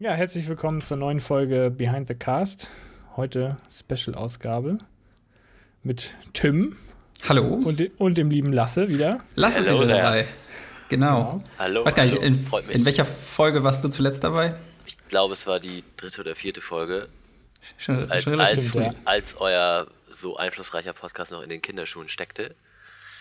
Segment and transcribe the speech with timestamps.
[0.00, 2.68] Ja, herzlich willkommen zur neuen Folge Behind the Cast.
[3.16, 4.78] Heute Special-Ausgabe
[5.82, 6.76] mit Tim.
[7.28, 7.42] Hallo.
[7.42, 9.24] Und, und dem lieben Lasse wieder.
[9.34, 10.24] Lasse ist wieder dabei.
[10.88, 11.40] Genau.
[11.40, 11.44] genau.
[11.58, 11.84] Hallo.
[11.84, 14.54] Weiß gar nicht, in, in, welcher Folge warst du zuletzt dabei?
[14.86, 17.08] Ich glaube, es war die dritte oder vierte Folge.
[17.76, 18.90] Schon, als, schon als, ja.
[19.04, 22.54] als euer so einflussreicher Podcast noch in den Kinderschuhen steckte.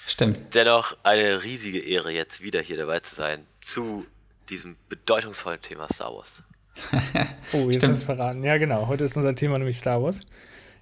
[0.05, 0.54] Stimmt.
[0.54, 4.05] Dennoch eine riesige Ehre, jetzt wieder hier dabei zu sein zu
[4.50, 6.44] diesem bedeutungsvollen Thema Star Wars.
[7.54, 8.43] oh, jetzt hast du verraten.
[8.43, 8.88] Ja, genau.
[8.88, 10.20] Heute ist unser Thema nämlich Star Wars.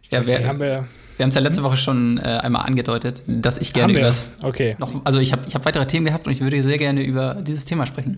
[0.02, 0.88] Ich ja, wir, haben wir
[1.18, 4.40] wir haben es ja letzte Woche schon äh, einmal angedeutet, dass ich gerne über das.
[4.44, 4.76] Okay.
[4.80, 7.36] Noch, also ich habe ich hab weitere Themen gehabt und ich würde sehr gerne über
[7.36, 8.18] dieses Thema sprechen.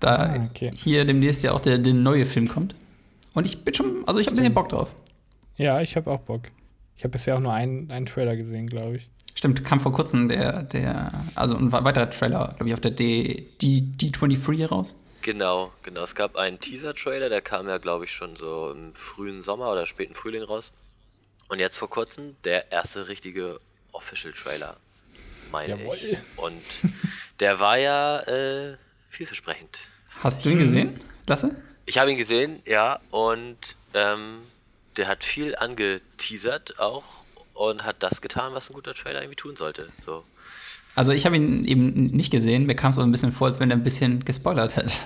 [0.00, 0.72] Da ah, okay.
[0.74, 2.74] hier demnächst ja auch der, der neue Film kommt.
[3.34, 4.88] Und ich bin schon, also ich habe ein bisschen Bock drauf.
[5.56, 6.42] Ja, ich habe auch Bock.
[6.96, 9.08] Ich habe bisher auch nur einen, einen Trailer gesehen, glaube ich.
[9.34, 13.46] Stimmt, kam vor kurzem der, der, also ein weiterer Trailer, glaube ich, auf der D,
[13.62, 14.96] D, D23 raus.
[15.22, 16.02] Genau, genau.
[16.02, 19.86] Es gab einen Teaser-Trailer, der kam ja, glaube ich, schon so im frühen Sommer oder
[19.86, 20.72] späten Frühling raus.
[21.48, 23.60] Und jetzt vor kurzem der erste richtige
[23.92, 24.76] Official-Trailer,
[25.50, 25.96] meine Jawohl.
[25.96, 26.18] ich.
[26.36, 26.62] Und
[27.40, 28.76] der war ja äh,
[29.08, 29.80] vielversprechend.
[30.20, 31.56] Hast du ihn gesehen, Lasse?
[31.86, 33.00] Ich habe ihn gesehen, ja.
[33.10, 33.58] Und
[33.94, 34.42] ähm,
[34.96, 37.04] der hat viel angeteasert auch
[37.54, 39.90] und hat das getan, was ein guter Trailer irgendwie tun sollte.
[40.00, 40.24] So.
[40.94, 42.66] Also ich habe ihn eben nicht gesehen.
[42.66, 45.02] Mir kam es so ein bisschen vor, als wenn er ein bisschen gespoilert hat.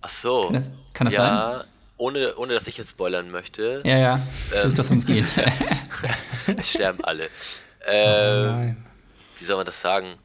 [0.00, 0.44] Ach so.
[0.46, 1.68] Kann das, kann das ja, sein?
[1.98, 3.82] Ohne, ohne dass ich jetzt spoilern möchte.
[3.84, 4.26] Ja, ja.
[4.50, 5.26] Das ist das, uns geht.
[6.56, 7.28] es sterben alle.
[7.86, 10.16] Ähm, oh wie soll man das sagen?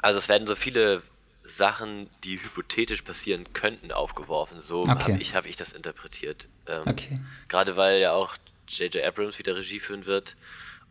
[0.00, 1.02] Also es werden so viele
[1.44, 4.60] Sachen, die hypothetisch passieren könnten, aufgeworfen.
[4.60, 4.90] So okay.
[4.90, 6.48] habe ich, hab ich das interpretiert.
[6.66, 7.20] Ähm, okay.
[7.48, 8.36] Gerade weil ja auch
[8.68, 9.02] J.J.
[9.04, 10.36] Abrams wieder Regie führen wird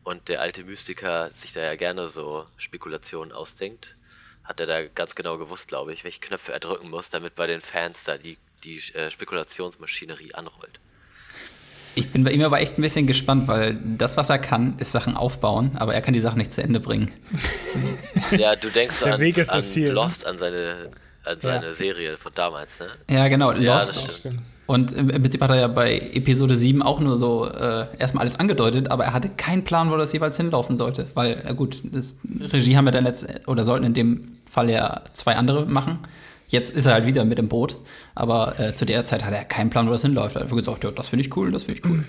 [0.08, 3.98] und der alte Mystiker sich da ja gerne so Spekulationen ausdenkt,
[4.42, 7.46] hat er da ganz genau gewusst, glaube ich, welche Knöpfe er drücken muss, damit bei
[7.46, 10.80] den Fans da die, die äh, Spekulationsmaschinerie anrollt.
[11.96, 14.94] Ich bin bei ihm aber echt ein bisschen gespannt, weil das, was er kann, ist
[14.94, 17.14] Sachen aufbauen, aber er kann die Sachen nicht zu Ende bringen.
[18.32, 19.94] Ja, du denkst an, an Ziel, ne?
[19.94, 20.30] Lost, ne?
[20.30, 20.92] an seine,
[21.24, 21.74] an seine ja.
[21.74, 22.88] Serie von damals, ne?
[23.10, 24.28] Ja, genau, ja, Lost.
[24.68, 28.38] Und im Prinzip hat er ja bei Episode 7 auch nur so äh, erstmal alles
[28.38, 31.08] angedeutet, aber er hatte keinen Plan, wo das jeweils hinlaufen sollte.
[31.14, 32.18] Weil, äh, gut, das
[32.52, 36.00] Regie haben wir dann letzt oder sollten in dem Fall ja zwei andere machen.
[36.50, 37.78] Jetzt ist er halt wieder mit im Boot,
[38.14, 40.36] aber äh, zu der Zeit hat er keinen Plan, wo das hinläuft.
[40.36, 41.98] Er hat einfach gesagt, ja, das finde ich cool, das finde ich cool.
[41.98, 42.06] Mhm.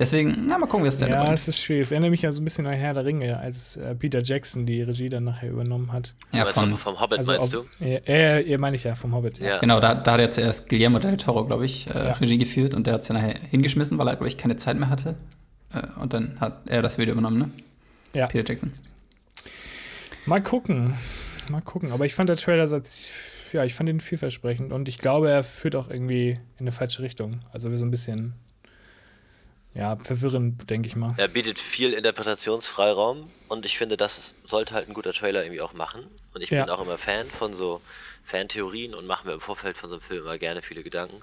[0.00, 1.82] Deswegen, na, mal gucken, wie es denn Ja, es ist schwierig.
[1.82, 4.64] Es erinnert mich ja so ein bisschen an Herr der Ringe, als äh, Peter Jackson
[4.64, 6.14] die Regie dann nachher übernommen hat.
[6.32, 7.84] Ja, von, vom Hobbit also meinst auf, du?
[7.84, 9.40] Ja, äh, ihr meine ich ja, vom Hobbit.
[9.40, 9.58] Ja.
[9.58, 12.12] Genau, da, da hat er zuerst Guillermo del Toro, glaube ich, äh, ja.
[12.12, 14.78] Regie geführt und der hat es ja nachher hingeschmissen, weil er, glaube ich, keine Zeit
[14.78, 15.16] mehr hatte.
[15.74, 17.50] Äh, und dann hat er das Video übernommen, ne?
[18.14, 18.26] Ja.
[18.26, 18.72] Peter Jackson.
[20.24, 20.94] Mal gucken.
[21.50, 21.92] Mal gucken.
[21.92, 22.66] Aber ich fand der Trailer,
[23.52, 27.02] ja, ich fand ihn vielversprechend und ich glaube, er führt auch irgendwie in eine falsche
[27.02, 27.40] Richtung.
[27.52, 28.32] Also so ein bisschen
[29.74, 31.14] ja, verwirrend, denke ich mal.
[31.16, 35.74] Er bietet viel Interpretationsfreiraum und ich finde, das sollte halt ein guter Trailer irgendwie auch
[35.74, 36.04] machen.
[36.34, 36.64] Und ich ja.
[36.64, 37.80] bin auch immer Fan von so
[38.24, 41.20] Fantheorien und mache mir im Vorfeld von so einem Film immer gerne viele Gedanken.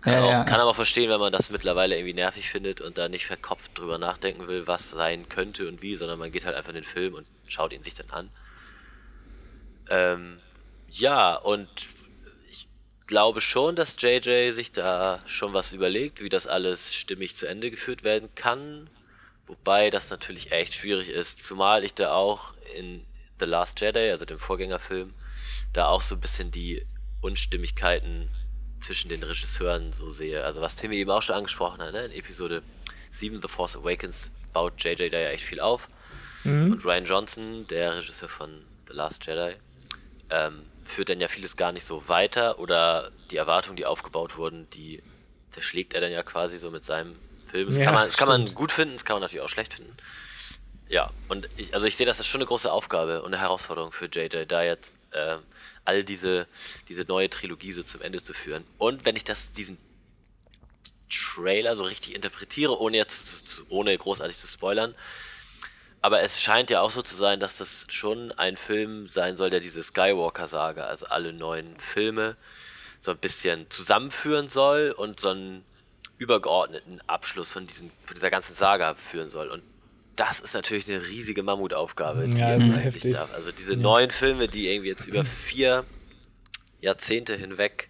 [0.00, 0.44] Kann, ja, auch, ja.
[0.44, 3.76] kann aber auch verstehen, wenn man das mittlerweile irgendwie nervig findet und da nicht verkopft
[3.76, 6.84] drüber nachdenken will, was sein könnte und wie, sondern man geht halt einfach in den
[6.84, 8.30] Film und schaut ihn sich dann an.
[9.90, 10.38] Ähm,
[10.88, 11.68] ja, und
[13.08, 17.70] glaube schon, dass JJ sich da schon was überlegt, wie das alles stimmig zu Ende
[17.72, 18.88] geführt werden kann.
[19.46, 23.04] Wobei das natürlich echt schwierig ist, zumal ich da auch in
[23.40, 25.14] The Last Jedi, also dem Vorgängerfilm,
[25.72, 26.86] da auch so ein bisschen die
[27.22, 28.28] Unstimmigkeiten
[28.78, 30.44] zwischen den Regisseuren so sehe.
[30.44, 32.04] Also was Timmy eben auch schon angesprochen hat, ne?
[32.04, 32.62] in Episode
[33.10, 35.88] 7 The Force Awakens baut JJ da ja echt viel auf.
[36.44, 36.72] Mhm.
[36.72, 38.50] Und Ryan Johnson, der Regisseur von
[38.86, 39.56] The Last Jedi,
[40.30, 44.68] ähm, führt dann ja vieles gar nicht so weiter oder die Erwartungen, die aufgebaut wurden,
[44.70, 45.02] die
[45.50, 47.16] zerschlägt er dann ja quasi so mit seinem
[47.46, 47.68] Film.
[47.68, 49.74] Das, ja, kann, man, das kann man gut finden, das kann man natürlich auch schlecht
[49.74, 49.92] finden.
[50.88, 53.92] Ja, und ich, also ich sehe das als schon eine große Aufgabe und eine Herausforderung
[53.92, 55.36] für JJ, da jetzt äh,
[55.84, 56.46] all diese,
[56.88, 58.64] diese neue Trilogie so zum Ende zu führen.
[58.78, 59.76] Und wenn ich das, diesen
[61.10, 64.94] Trailer so richtig interpretiere, ohne jetzt ohne großartig zu spoilern,
[66.00, 69.50] aber es scheint ja auch so zu sein, dass das schon ein Film sein soll,
[69.50, 72.36] der diese Skywalker-Saga, also alle neuen Filme,
[73.00, 75.64] so ein bisschen zusammenführen soll und so einen
[76.18, 79.48] übergeordneten Abschluss von, diesen, von dieser ganzen Saga führen soll.
[79.48, 79.62] Und
[80.16, 83.14] das ist natürlich eine riesige Mammutaufgabe, die ja, jetzt heftig.
[83.14, 83.32] darf.
[83.34, 83.82] Also diese ja.
[83.82, 85.84] neuen Filme, die irgendwie jetzt über vier
[86.80, 87.88] Jahrzehnte hinweg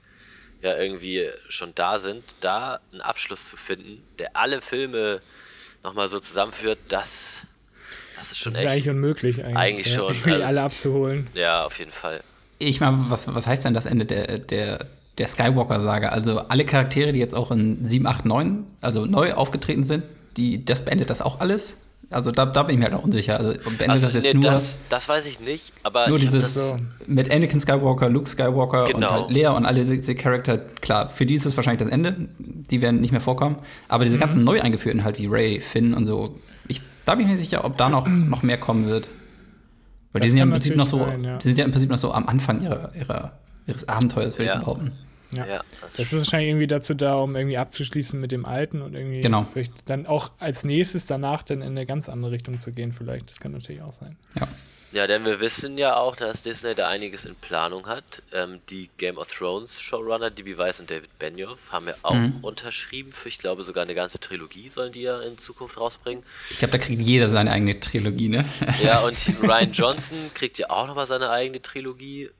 [0.60, 5.22] ja irgendwie schon da sind, da einen Abschluss zu finden, der alle Filme
[5.82, 7.46] nochmal so zusammenführt, das
[8.18, 8.72] das ist schon das ist echt.
[8.74, 9.56] eigentlich unmöglich, eigentlich.
[9.56, 10.14] Eigentlich schon.
[10.32, 11.26] Also, alle abzuholen.
[11.34, 12.20] Ja, auf jeden Fall.
[12.58, 14.86] Ich meine, was, was heißt denn das Ende der, der,
[15.18, 16.08] der Skywalker-Saga.
[16.08, 20.04] Also alle Charaktere, die jetzt auch in 7, 8, 9, also neu aufgetreten sind,
[20.36, 21.76] die, das beendet das auch alles.
[22.10, 23.38] Also da, da bin ich mir halt auch unsicher.
[23.38, 26.54] Also beendet Also, das jetzt nee, nur, das, das weiß ich nicht, aber nur dieses
[26.54, 26.76] so.
[27.06, 29.10] mit Anakin Skywalker, Luke Skywalker und Genau.
[29.10, 32.14] halt Leia und alle diese, Charakter, klar, für die ist es wahrscheinlich das Ende.
[32.38, 33.56] Die werden nicht mehr vorkommen.
[33.88, 34.06] Aber Mhm.
[34.06, 36.38] diese ganzen neu eingeführten halt wie Ray, Finn und so,
[37.08, 39.08] da bin ich mir nicht sicher, ob da noch, noch mehr kommen wird.
[40.12, 41.38] Weil die sind ja im Prinzip noch so, sein, ja.
[41.38, 43.32] die sind ja im Prinzip noch so am Anfang ihrer, ihrer,
[43.66, 44.54] ihres Abenteuers, würde ich Ja.
[44.54, 44.92] so behaupten.
[45.32, 45.44] Ja.
[45.46, 48.94] Ja, das Das ist wahrscheinlich irgendwie dazu da, um irgendwie abzuschließen mit dem Alten und
[48.94, 49.44] irgendwie Genau.
[49.52, 53.28] vielleicht dann auch als nächstes danach dann in eine ganz andere Richtung zu gehen, vielleicht.
[53.28, 54.16] Das kann natürlich auch sein.
[54.40, 54.48] Ja.
[54.90, 58.22] Ja, denn wir wissen ja auch, dass Disney da einiges in Planung hat.
[58.32, 60.56] Ähm, die Game of Thrones Showrunner, D.B.
[60.56, 62.38] Weiss und David Benioff, haben ja auch Mhm.
[62.42, 66.24] unterschrieben für, ich glaube, sogar eine ganze Trilogie sollen die ja in Zukunft rausbringen.
[66.50, 68.46] Ich glaube, da kriegt jeder seine eigene Trilogie, ne?
[68.82, 72.30] Ja, und Ryan Johnson kriegt ja auch nochmal seine eigene Trilogie.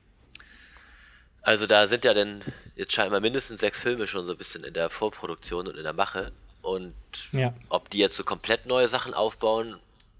[1.43, 2.43] Also da sind ja dann
[2.75, 5.93] jetzt scheinbar mindestens sechs Filme schon so ein bisschen in der Vorproduktion und in der
[5.93, 6.31] Mache.
[6.61, 6.93] Und
[7.31, 7.53] Ja.
[7.69, 9.79] ob die jetzt so komplett neue Sachen aufbauen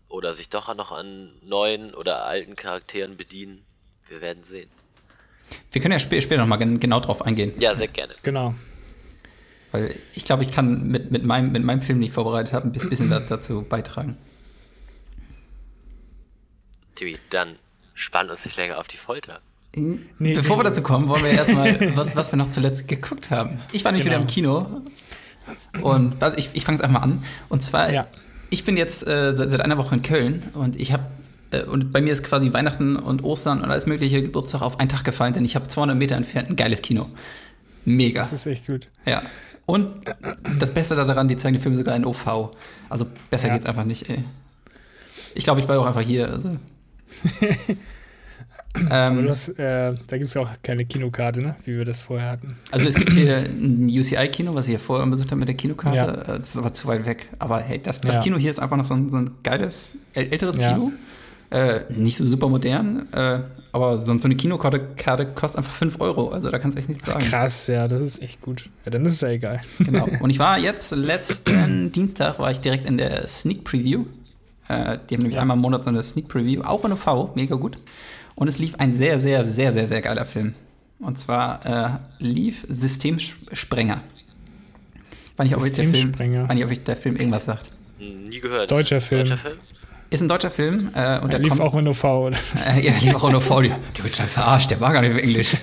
[0.10, 3.64] oder sich doch noch an neuen oder alten Charakteren bedienen,
[4.08, 4.70] wir werden sehen.
[5.72, 7.54] Wir können ja sp später nochmal gen genau drauf eingehen.
[7.60, 8.14] Ja, sehr gerne.
[8.24, 8.54] Genau.
[9.72, 12.68] Weil ich glaube, ich kann mit, mit, meinem, mit meinem Film, den ich vorbereitet habe,
[12.68, 14.18] ein bis- bisschen da, dazu beitragen.
[16.96, 17.58] Timmy, dann
[17.94, 19.42] spann uns nicht länger auf die Folter.
[19.76, 20.00] Nee,
[20.34, 20.64] Bevor nee.
[20.64, 23.60] wir dazu kommen, wollen wir erstmal, was, was wir noch zuletzt geguckt haben.
[23.72, 24.18] Ich war nämlich Genau.
[24.20, 24.82] wieder im Kino
[25.82, 27.24] und also ich, ich fange jetzt einfach mal an.
[27.50, 28.08] Und zwar, Ja.
[28.50, 31.04] Ich bin jetzt äh, seit, seit einer Woche in Köln und ich habe
[31.52, 34.90] äh, und bei mir ist quasi Weihnachten und Ostern und alles mögliche Geburtstag auf einen
[34.90, 37.08] Tag gefallen, denn ich habe 200 Meter entfernt ein geiles Kino.
[37.86, 38.22] Mega.
[38.22, 38.88] Das ist echt gut.
[39.06, 39.22] Ja.
[39.66, 39.88] Und
[40.60, 42.50] das Beste daran, die zeigen die Filme sogar in OV.
[42.90, 43.54] Also besser Ja.
[43.54, 44.24] geht's einfach nicht, ey.
[45.36, 46.28] Ich glaube, ich bleibe auch einfach hier.
[46.30, 46.52] Also.
[48.92, 51.56] Ähm, hast, äh, da gibt es ja auch keine Kinokarte, ne?
[51.66, 52.56] Wie wir das vorher hatten.
[52.72, 55.96] also es gibt hier ein UCI-Kino, was ich hier vorher besucht habe mit der Kinokarte.
[55.98, 56.12] Ja.
[56.36, 57.28] Äh, Das ist aber zu weit weg.
[57.40, 58.22] Aber hey, das, das Ja.
[58.22, 60.74] Kino hier ist einfach noch so ein, so ein geiles, äl- älteres Ja.
[60.74, 60.92] Kino.
[61.52, 63.40] Äh, nicht so super modern, äh,
[63.72, 66.30] aber so, so eine Kinokarte Karte kostet einfach 5 Euro.
[66.30, 67.26] Also da kannst du echt nichts sagen.
[67.26, 68.70] Krass, ja, das ist echt gut.
[68.86, 69.60] Ja, dann ist es ja egal.
[69.80, 70.08] Genau.
[70.20, 74.04] Und ich war jetzt letzten Dienstag war ich direkt in der Sneak Preview.
[74.68, 77.56] Äh, die haben nämlich einmal im Monat so eine Sneak Preview, auch in OV, mega
[77.56, 77.80] gut.
[78.40, 80.54] Und es lief ein sehr, sehr, sehr, sehr, sehr geiler Film.
[81.00, 81.90] Und zwar äh,
[82.24, 84.02] lief Systemsprenger.
[85.34, 86.48] Ich weiß nicht, ob der Film, Systemsprenger.
[86.48, 87.70] weiß nicht, ob euch der Film irgendwas sagt.
[88.00, 88.72] Nie gehört.
[88.72, 89.24] Deutscher Film.
[89.26, 89.58] Deutscher Film?
[90.10, 92.04] Ist ein deutscher Film äh, und Er der lief kommt auch in OV.
[92.06, 92.38] oder?
[92.66, 93.76] Äh, ja, lieber auch vor dir.
[93.98, 95.52] Der wird schon verarscht, der war gar nicht auf Englisch.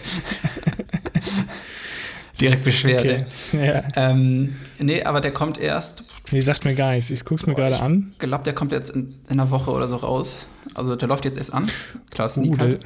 [2.43, 3.27] Direkt Beschwerde.
[3.55, 3.67] Okay.
[3.67, 3.85] Ja.
[3.97, 7.11] Ähm, nee, aber der kommt erst, Nee, sagt mir gar nichts.
[7.11, 8.13] Ich guck's mir gerade ich an.
[8.19, 10.49] glaube, der kommt jetzt in, in einer Woche oder so raus.
[10.75, 11.71] Also der läuft jetzt erst an.
[12.11, 12.83] Klar, Uh, Sneak der, halt.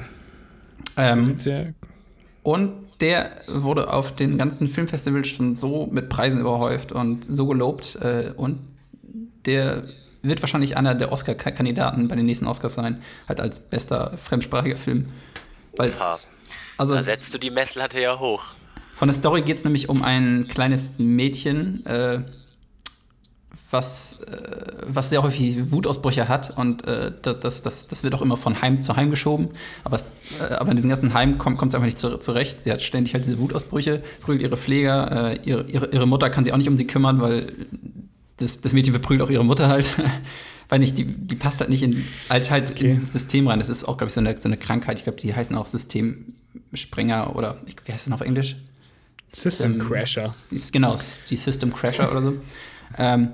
[0.97, 1.73] der ähm, sehr.
[2.43, 7.95] Und der wurde auf den ganzen Filmfestivals schon so mit Preisen überhäuft und so gelobt.
[7.95, 8.59] Äh, und
[9.45, 9.83] der
[10.21, 13.01] wird wahrscheinlich einer der Oscar-Kandidaten bei den nächsten Oscars sein.
[13.27, 15.07] Halt als bester fremdsprachiger Film.
[15.77, 15.91] Weil,
[16.77, 18.43] also Da setzt du die Messlatte ja hoch.
[18.95, 22.21] von der Story geht es nämlich um ein kleines Mädchen, äh,
[23.71, 28.37] was, äh, was sehr häufig Wutausbrüche hat und äh, das, das, das, wird auch immer
[28.37, 29.49] von Heim zu Heim geschoben.
[29.83, 30.05] Aber, es,
[30.39, 32.61] äh, aber in diesem ganzen Heim kommt kommt es einfach nicht zu, zurecht.
[32.61, 36.43] Sie hat ständig halt diese Wutausbrüche, prügelt ihre Pfleger, äh, ihre, ihre, ihre Mutter kann
[36.43, 37.53] sich auch nicht um sie kümmern, weil
[38.37, 39.93] das, das Mädchen verprügelt auch ihre Mutter halt.
[40.69, 42.83] Weil nicht, die, die passt halt nicht in, halt, halt in Okay.
[42.85, 43.59] dieses System rein.
[43.59, 44.99] Das ist auch, glaube ich, so eine, so eine Krankheit.
[44.99, 48.55] Ich glaube, die heißen auch Systemsprenger oder ich- wie heißt das noch auf Englisch?
[49.33, 50.33] System Ähm, Crasher.
[50.71, 50.95] Genau,
[51.29, 52.33] die System Crasher oder so.
[52.97, 53.29] Ähm,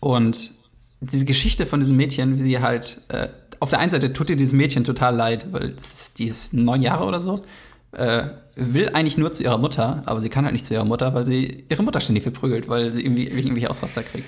[0.00, 0.52] und
[1.00, 3.28] diese Geschichte von diesem Mädchen, wie sie halt, äh,
[3.60, 6.54] auf der einen Seite tut ihr dieses Mädchen total leid, weil das ist, die ist
[6.54, 7.44] neun Jahre oder so,
[7.92, 8.24] äh,
[8.56, 11.24] will eigentlich nur zu ihrer Mutter, aber sie kann halt nicht zu ihrer Mutter, weil
[11.24, 14.26] sie ihre Mutter ständig verprügelt, weil sie irgendwie irgendwelche Ausraster kriegt.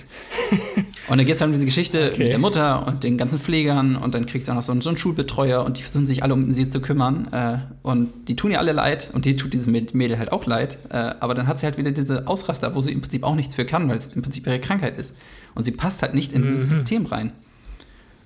[1.09, 2.23] und dann geht es halt um diese Geschichte Okay.
[2.25, 4.81] mit der Mutter und den ganzen Pflegern und dann kriegt sie auch noch so einen,
[4.81, 8.37] so einen Schulbetreuer und die versuchen sich alle um sie zu kümmern äh, und die
[8.37, 11.35] tun ihr alle leid und die tut diesem Mäd- Mädel halt auch leid, äh, aber
[11.35, 13.88] dann hat sie halt wieder diese Ausraster, wo sie im Prinzip auch nichts für kann,
[13.88, 15.12] weil es im Prinzip ihre Krankheit ist
[15.57, 16.75] und sie passt halt nicht in dieses Mhm.
[16.75, 17.33] System rein.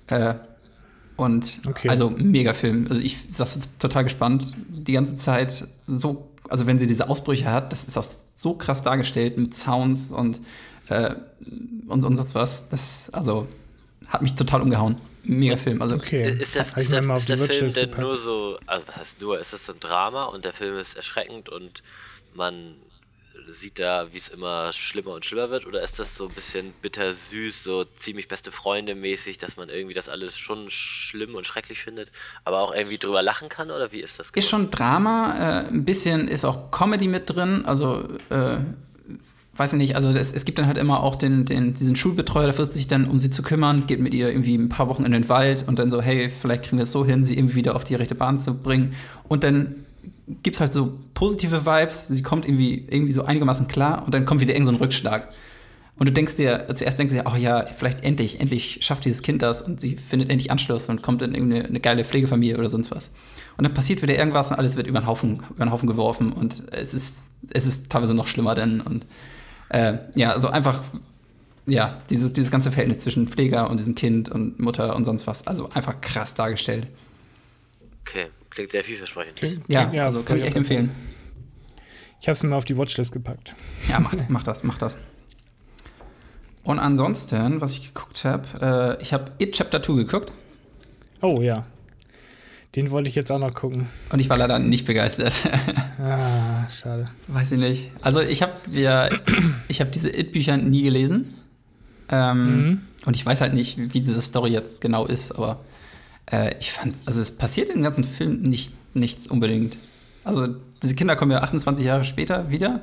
[0.07, 0.35] Äh,
[1.17, 1.89] und Okay.
[1.89, 2.87] also mega Film.
[2.89, 4.53] Also ich saß total gespannt.
[4.69, 8.83] Die ganze Zeit so, also wenn sie diese Ausbrüche hat, das ist auch so krass
[8.83, 10.39] dargestellt mit Sounds und,
[10.89, 11.15] äh,
[11.87, 12.69] und, und sonst was.
[12.69, 13.47] Das, also
[14.07, 14.97] hat mich total umgehauen.
[15.23, 15.81] Mega Film.
[15.81, 16.21] Also Okay.
[16.21, 19.53] Ist der, ist der, ist der Film denn nur so, also was heißt nur, ist
[19.53, 21.81] es so ein Drama und der Film ist erschreckend und
[22.35, 22.75] man
[23.47, 25.65] sieht da, wie es immer schlimmer und schlimmer wird?
[25.65, 29.93] Oder ist das so ein bisschen bittersüß, so ziemlich beste Freunde mäßig, dass man irgendwie
[29.93, 32.11] das alles schon schlimm und schrecklich findet,
[32.43, 33.71] aber auch irgendwie drüber lachen kann?
[33.71, 34.31] Oder wie ist das?
[34.31, 34.43] Gemacht?
[34.43, 38.57] Ist schon Drama, äh, ein bisschen ist auch Comedy mit drin, also äh,
[39.57, 42.47] weiß ich nicht, also es, es, gibt dann halt immer auch den, den, diesen Schulbetreuer,
[42.47, 45.05] der wird sich dann um sie zu kümmern, geht mit ihr irgendwie ein paar Wochen
[45.05, 47.55] in den Wald und dann so, hey, vielleicht kriegen wir es so hin, sie irgendwie
[47.55, 48.95] wieder auf die rechte Bahn zu bringen.
[49.27, 49.84] Und dann
[50.27, 54.25] gibt es halt so positive Vibes, sie kommt irgendwie, irgendwie so einigermaßen klar und dann
[54.25, 55.29] kommt wieder irgend so ein Rückschlag.
[55.97, 59.21] Und du denkst dir, zuerst denkst du dir, oh ja, vielleicht endlich, endlich schafft dieses
[59.21, 62.69] Kind das und sie findet endlich Anschluss und kommt in irgendeine eine geile Pflegefamilie oder
[62.69, 63.11] sonst was.
[63.55, 66.33] Und dann passiert wieder irgendwas und alles wird über den Haufen, über den Haufen geworfen
[66.33, 69.05] und es ist, es ist teilweise noch schlimmer denn und
[69.69, 70.81] äh, ja, also einfach,
[71.65, 75.47] ja, dieses, dieses ganze Verhältnis zwischen Pfleger und diesem Kind und Mutter und sonst was,
[75.47, 76.87] also einfach krass dargestellt.
[78.01, 79.35] Okay, klingt sehr vielversprechend.
[79.35, 80.91] Klingt, ja, ja, also kann ich echt empfehlen.
[82.21, 83.53] Ich habe es mir auf die Watchlist gepackt.
[83.87, 84.97] Ja, mach, mach das, mach das.
[86.63, 90.31] Und ansonsten, was ich geguckt habe, äh, ich habe It Chapter 2 geguckt.
[91.21, 91.65] Oh ja.
[92.75, 93.89] Den wollte ich jetzt auch noch gucken.
[94.09, 95.33] Und ich war leider nicht begeistert.
[95.99, 97.09] ah, schade.
[97.27, 97.91] Weiß ich nicht.
[98.01, 99.09] Also ich habe ja,
[99.67, 101.35] ich habe diese It-Bücher nie gelesen.
[102.09, 102.81] Ähm, mhm.
[103.05, 105.59] Und ich weiß halt nicht, wie diese Story jetzt genau ist, aber
[106.31, 109.77] äh, ich fand, also es passiert in dem ganzen Film nicht, nichts unbedingt.
[110.23, 110.47] Also
[110.81, 112.81] diese Kinder kommen ja 28 Jahre später wieder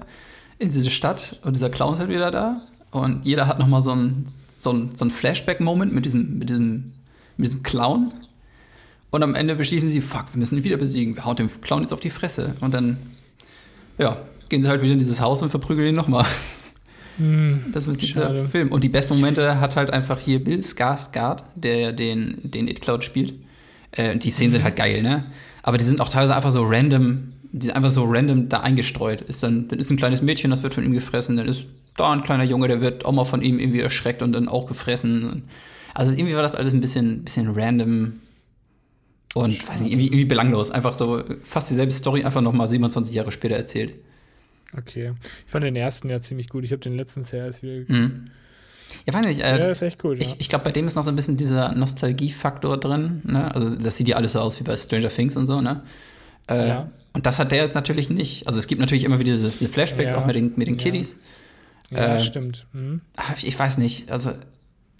[0.58, 3.92] in diese Stadt und dieser Clown ist halt wieder da und jeder hat nochmal so
[3.94, 6.92] ein, so ein, so ein Flashback-Moment mit diesem, mit, diesem,
[7.36, 8.12] mit diesem Clown
[9.10, 11.82] und am Ende beschließen sie, fuck, wir müssen ihn wieder besiegen, wir hauen dem Clown
[11.82, 12.96] jetzt auf die Fresse und dann,
[13.98, 14.16] ja,
[14.48, 16.26] gehen sie halt wieder in dieses Haus und verprügeln ihn nochmal.
[17.18, 18.72] Hm, das wird dieser Film.
[18.72, 23.04] Und die besten Momente hat halt einfach hier Bill Skarsgård, der den, den It Cloud
[23.04, 23.34] spielt.
[23.92, 25.26] Äh, die Szenen sind halt geil, ne?
[25.62, 29.20] Aber die sind auch teilweise einfach so random, die sind einfach so random da eingestreut.
[29.20, 31.64] Ist dann, dann ist ein kleines Mädchen, das wird von ihm gefressen, dann ist
[31.96, 34.66] da ein kleiner Junge, der wird auch mal von ihm irgendwie erschreckt und dann auch
[34.66, 35.44] gefressen.
[35.94, 38.14] Also irgendwie war das alles ein bisschen, bisschen random
[39.34, 40.70] und weiß nicht, irgendwie, irgendwie belanglos.
[40.70, 43.94] Einfach so fast dieselbe Story, einfach nochmal 27 Jahre später erzählt.
[44.76, 45.12] Okay.
[45.46, 46.64] Ich fand den ersten ja ziemlich gut.
[46.64, 47.84] Ich habe den letzten sehr erst wieder.
[47.92, 48.30] Mhm.
[49.06, 49.40] Ja, weiß nicht.
[49.40, 50.18] Äh, ja, ist echt gut.
[50.20, 50.36] Ich, ja.
[50.38, 53.22] ich glaube, bei dem ist noch so ein bisschen dieser Nostalgiefaktor drin.
[53.24, 53.54] Ne?
[53.54, 55.82] Also, das sieht ja alles so aus wie bei Stranger Things und so, ne?
[56.48, 56.90] Äh, ja.
[57.12, 58.46] Und das hat der jetzt natürlich nicht.
[58.46, 60.18] Also, es gibt natürlich immer wieder diese, diese Flashbacks, ja.
[60.18, 61.18] auch mit den, mit den Kiddies.
[61.90, 62.66] Ja, äh, stimmt.
[62.72, 63.02] Mhm.
[63.42, 64.10] Ich weiß nicht.
[64.10, 64.32] Also,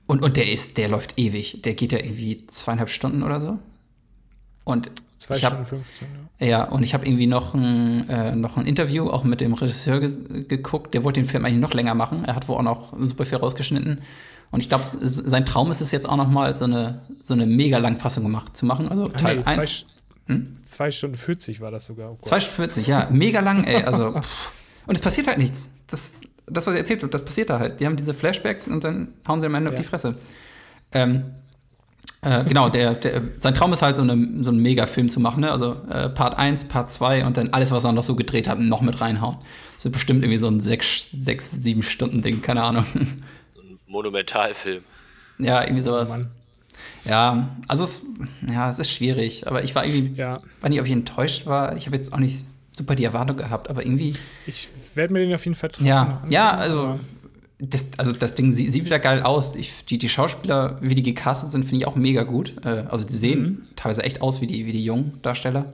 [0.07, 1.63] und, und der ist, der läuft ewig.
[1.63, 3.59] Der geht ja irgendwie zweieinhalb Stunden oder so.
[4.65, 4.91] Und
[5.23, 6.09] Zwei ich Stunden 15,
[6.41, 6.47] ja.
[6.47, 10.01] Ja, und ich habe irgendwie noch ein, äh, noch ein Interview auch mit dem Regisseur
[10.01, 10.95] ge geguckt.
[10.95, 12.25] Der wollte den Film eigentlich noch länger machen.
[12.25, 14.01] Er hat wohl auch noch super viel rausgeschnitten.
[14.51, 17.47] Und ich glaube, sein Traum ist es jetzt auch noch mal so eine, so eine
[17.47, 18.89] mega Langfassung gemacht, zu machen.
[18.89, 19.87] Also Teil nee, 1.
[20.27, 20.55] Hm?
[20.65, 22.11] Zwei Stunden 40 war das sogar.
[22.11, 23.07] Oh zwei Stunden 40, ja.
[23.11, 23.85] Mega lang, ey.
[23.85, 24.09] Also,
[24.87, 25.71] und es passiert halt nichts.
[25.87, 26.15] Das,
[26.47, 27.79] das, was er erzählt wird, das passiert da halt.
[27.79, 29.75] Die haben diese Flashbacks und dann hauen sie am Ende ja.
[29.75, 30.17] auf die Fresse.
[30.91, 31.27] Ähm,
[32.23, 35.41] äh, genau, der, der, sein Traum ist halt, so, eine, so einen Mega-Film zu machen.
[35.41, 35.51] Ne?
[35.51, 38.61] Also äh, Part 1, Part 2 und dann alles, was er noch so gedreht hat,
[38.61, 39.39] noch mit reinhauen.
[39.75, 42.85] Das wird bestimmt irgendwie so ein 6, 6 7 Stunden-Ding, keine Ahnung.
[42.95, 44.85] Ein Monumentalfilm.
[45.39, 46.17] Ja, irgendwie sowas.
[46.17, 46.25] Oh,
[47.05, 48.07] ja, also es,
[48.49, 50.41] ja, es ist schwierig, aber ich war irgendwie, ja.
[50.61, 51.77] weiß nicht, ob ich enttäuscht war.
[51.77, 54.15] Ich habe jetzt auch nicht super die Erwartung gehabt, aber irgendwie.
[54.47, 57.01] Ich werde mir den auf jeden Fall trotzdem Ja, ja, also
[57.71, 59.55] das, also das Ding sieht, sieht wieder geil aus.
[59.55, 62.57] Ich, die, die Schauspieler, wie die gecastet sind, finde ich auch mega gut.
[62.65, 63.63] Äh, also die sehen mhm.
[63.77, 65.73] teilweise echt aus wie die, wie die jungen Darsteller.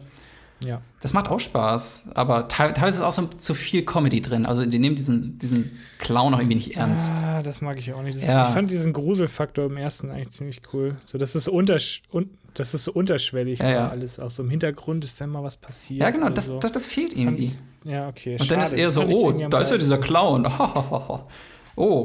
[0.64, 0.82] Ja.
[1.00, 4.44] Das macht auch Spaß, aber teilweise ist auch so zu viel Comedy drin.
[4.44, 7.12] Also die nehmen diesen, diesen Clown auch irgendwie nicht ernst.
[7.12, 8.20] Ah, das mag ich auch nicht.
[8.20, 8.42] Ja.
[8.42, 10.96] Ist, ich fand diesen Gruselfaktor im ersten eigentlich ziemlich cool.
[11.04, 13.88] So, das ist untersch un das ist so unterschwellig ja, ja.
[13.88, 14.18] alles.
[14.18, 16.00] Auch so im Hintergrund ist dann mal was passiert.
[16.00, 16.58] Ja, genau, das, so.
[16.58, 17.44] das, das, fehlt das irgendwie.
[17.44, 18.32] Ich, ja, okay.
[18.32, 18.50] Und Schade.
[18.50, 20.44] dann ist eher so, oh, da ist ja dieser Clown.
[20.58, 21.20] oh,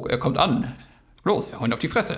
[0.08, 0.74] er kommt an.
[1.24, 2.18] Los, wir hauen auf die Fresse.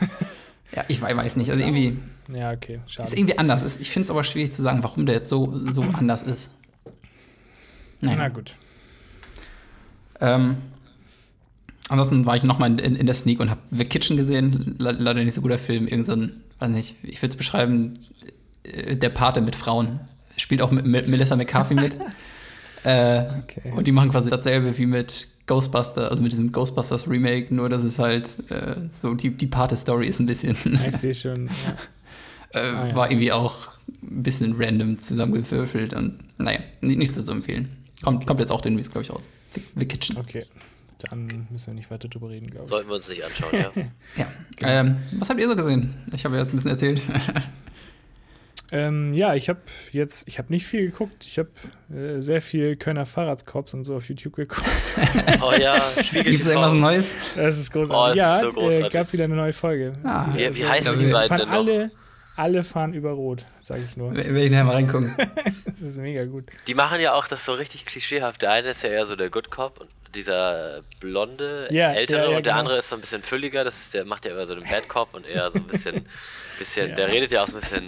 [0.72, 1.50] ja, ich weiß nicht.
[1.50, 1.98] Also irgendwie.
[2.32, 2.80] Ja, okay.
[2.86, 3.08] Schade.
[3.08, 3.80] Ist irgendwie anders.
[3.80, 6.50] Ich finde es aber schwierig zu sagen, warum der jetzt so, so anders ist.
[8.00, 8.16] Naja.
[8.18, 8.56] Na gut.
[10.20, 10.56] Ähm,
[11.88, 14.76] ansonsten war ich nochmal in, in, in der Sneak und habe The Kitchen gesehen.
[14.78, 15.88] Le leider nicht so guter Film.
[15.88, 17.94] Irgend so ein, weiß nicht, ich würde es beschreiben,
[18.64, 20.00] äh, der Pate mit Frauen.
[20.36, 21.96] Spielt auch mit, mit Melissa McCarthy mit.
[22.84, 23.72] äh, okay.
[23.74, 27.84] Und die machen quasi dasselbe wie mit Ghostbuster, also mit diesem Ghostbusters Remake, nur dass
[27.84, 30.56] es halt äh, so die, die Pate-Story ist ein bisschen.
[30.88, 31.48] Ich sehe schon.
[32.54, 32.60] Ja.
[32.60, 32.94] äh, ah, ja.
[32.94, 33.68] War irgendwie auch
[34.02, 37.76] ein bisschen random zusammengewürfelt und naja, nicht, nicht zu empfehlen.
[38.02, 39.28] Kommt, kommt jetzt auch den Weeks, glaube ich, raus.
[39.54, 40.16] The, The, Kitchen.
[40.16, 40.46] Okay.
[40.98, 42.70] Dann müssen wir nicht weiter drüber reden, glaube ich.
[42.70, 43.70] Sollten wir uns nicht anschauen, ja.
[44.16, 44.32] ja.
[44.56, 44.70] Genau.
[44.70, 45.94] Ähm, was habt ihr so gesehen?
[46.14, 47.02] Ich habe ja jetzt ein bisschen erzählt.
[48.72, 49.60] Ähm, ja, ich habe
[49.92, 51.24] jetzt, ich habe nicht viel geguckt.
[51.24, 51.48] Ich habe
[51.94, 54.64] äh, sehr viel Kölner Fahrradkorps und so auf YouTube geguckt.
[55.42, 57.14] Oh ja, Spiegel Gibt es irgendwas Neues?
[57.36, 57.96] Das ist großartig.
[57.96, 58.90] Oh, das ja, ist so äh, großartig.
[58.90, 59.92] gab wieder eine neue Folge.
[60.04, 60.26] Ah.
[60.34, 61.54] Wie, wie Also, heißen die die beiden denn noch?
[61.54, 61.90] alle,
[62.36, 64.14] alle fahren über Rot, sage ich nur.
[64.16, 65.16] Werde ich nachher mal reingucken.
[65.66, 66.44] Das ist mega gut.
[66.68, 68.40] Die machen ja auch das so richtig klischeehaft.
[68.40, 72.30] Der eine ist ja eher so der Good Cop und dieser blonde, Ja, ältere ja,
[72.30, 72.60] ja, und der genau.
[72.60, 73.62] andere ist so ein bisschen fülliger.
[73.62, 76.06] Das ist, der macht ja immer so den Bad Cop und eher so ein bisschen,
[76.58, 76.94] bisschen Ja.
[76.94, 77.86] der redet ja auch so ein bisschen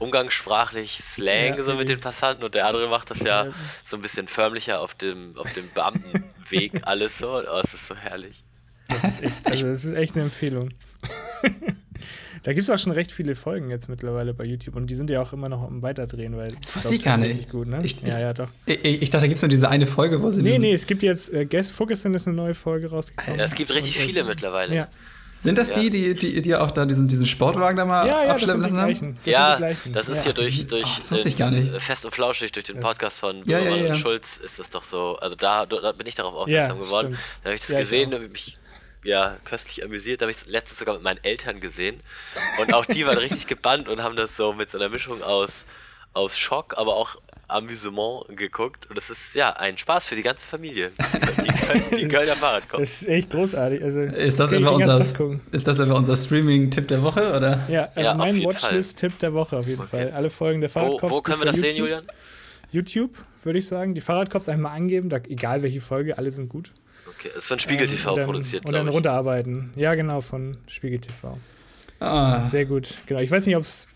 [0.00, 3.46] umgangssprachlich Slang Ja, so mit den Passanten und der andere macht das ja
[3.84, 7.28] so ein bisschen förmlicher auf dem, auf dem Beamtenweg alles so.
[7.38, 8.42] Oh, es ist so herrlich.
[8.88, 10.68] Das ist echt, also das ist echt eine Empfehlung.
[12.42, 15.10] da gibt es auch schon recht viele Folgen jetzt mittlerweile bei YouTube und die sind
[15.10, 17.30] ja auch immer noch am Weiterdrehen, weil Das wusste ich gar nicht.
[17.30, 17.80] Richtig gut, ne?
[17.84, 18.48] Ich- ja, ich- ja, doch.
[18.66, 20.42] Ich, ich dachte, da gibt es nur diese eine Folge, wo sie.
[20.42, 23.38] Nee, nee, es gibt jetzt, äh, gest, vorgestern ist eine neue Folge rausgekommen.
[23.38, 24.74] Ja, es gibt richtig viele mittlerweile.
[24.74, 24.88] Ja,
[25.32, 25.76] Sind das Ja.
[25.76, 28.76] die, die, die, die auch da diesen, diesen Sportwagen da mal ja, ja abschleppen lassen
[28.78, 29.16] haben?
[29.24, 30.22] Das ja, das ist ja.
[30.24, 31.80] hier durch, durch Ach, das ich gar nicht.
[31.82, 33.88] Fest und Flauschig, durch den Podcast von Ja, ja, ja.
[33.92, 35.16] und Schulz ist das doch so.
[35.18, 37.06] Also da, da bin ich darauf aufmerksam Ja, geworden.
[37.14, 37.20] stimmt.
[37.42, 38.18] Da habe ich das Ja, ich gesehen auch.
[38.18, 38.58] und mich
[39.02, 40.20] ja, köstlich amüsiert.
[40.20, 42.00] Da habe ich es letztens sogar mit meinen Eltern gesehen.
[42.60, 45.64] Und auch die waren richtig gebannt und haben das so mit so einer Mischung aus,
[46.12, 47.16] aus Schock, aber auch
[47.50, 48.86] Amüsement geguckt.
[48.88, 50.92] Und das ist ja ein Spaß für die ganze Familie.
[51.90, 52.80] Die, die Kölner Fahrradkopf.
[52.80, 53.82] Das ist echt großartig.
[53.82, 57.36] Also, Ist das, einfach ganzen unser, ist das einfach unser Streaming-Tipp der Woche?
[57.36, 57.60] Oder?
[57.68, 59.90] Ja, also Ja, mein Watchlist-Tipp der Woche auf jeden Okay.
[59.90, 60.12] Fall.
[60.12, 61.12] Alle Folgen der Wo, Fahrradcops.
[61.12, 62.04] wo können wir das bei sehen, Julian?
[62.72, 63.94] YouTube, würde ich sagen.
[63.94, 66.72] Die Fahrradcops einfach mal angeben, da, egal welche Folge, alle sind gut.
[67.18, 69.72] Okay, ist von Spiegel Ähm, TV und dann, produziert, Und dann runterarbeiten.
[69.76, 71.36] Ja, genau, von Spiegel TV.
[71.98, 72.94] Ah, Sehr gut.
[73.06, 73.20] Genau.
[73.20, 73.86] Ich weiß nicht, ob es.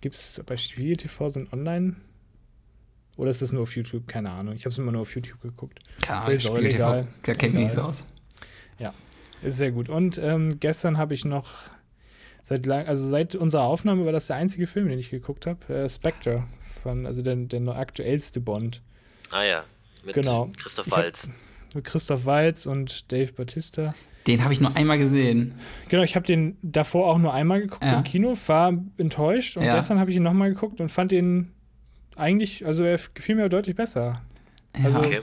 [0.00, 1.96] Gibt es bei Spiegel TV so ein Online?
[3.16, 4.06] Oder ist das nur auf YouTube?
[4.08, 4.54] Keine Ahnung.
[4.54, 5.80] Ich habe es immer nur auf YouTube geguckt.
[6.02, 7.06] keine Ahnung, Ist egal.
[7.22, 7.90] Da kennt mich nicht so Egal.
[7.90, 8.04] aus.
[9.42, 9.90] Ist sehr gut.
[9.90, 11.50] Und ähm, gestern habe ich noch.
[12.40, 15.74] Seit lang, also seit unserer Aufnahme war das der einzige Film, den ich geguckt habe.
[15.74, 16.44] Äh, Spectre.
[16.82, 18.80] Von, also der, der aktuellste Bond.
[19.30, 19.64] Ah ja,
[20.04, 20.50] mit Genau.
[20.56, 21.28] Christoph hab- Waltz.
[21.74, 23.94] Mit Christoph Waltz und Dave Bautista.
[24.26, 25.54] Den habe ich nur einmal gesehen.
[25.90, 27.98] Genau, ich habe den davor auch nur einmal geguckt Ja.
[27.98, 29.74] im Kino, war enttäuscht und Ja.
[29.74, 31.52] gestern habe ich ihn nochmal geguckt und fand ihn
[32.16, 34.22] eigentlich, also er gefiel mir deutlich besser.
[34.72, 35.20] Also, Okay.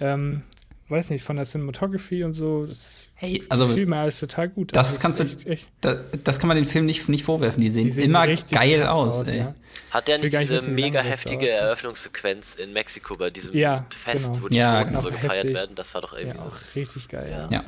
[0.00, 0.42] ähm,
[0.88, 4.74] weiß nicht, von der Cinematography und so, das Hey, also gefiel mir alles total gut.
[4.74, 5.94] das ist kannst du- echt, echt, da,
[6.24, 7.60] das kann man den Film nicht, nicht vorwerfen.
[7.60, 9.28] Die sehen, die sehen immer richtig geil aus.
[9.28, 9.38] ey.
[9.40, 9.54] ja.
[9.90, 11.60] Hat der nicht diese wissen, mega das heftige dauert.
[11.60, 14.42] Eröffnungssequenz in Mexiko bei diesem Ja, Fest, genau.
[14.42, 15.00] wo die Ja, Toten genau.
[15.00, 15.54] so gefeiert Heftig.
[15.54, 15.74] werden?
[15.74, 16.48] Das war doch irgendwie Ja, so.
[16.48, 17.46] auch richtig geil, ja.
[17.50, 17.64] Ja.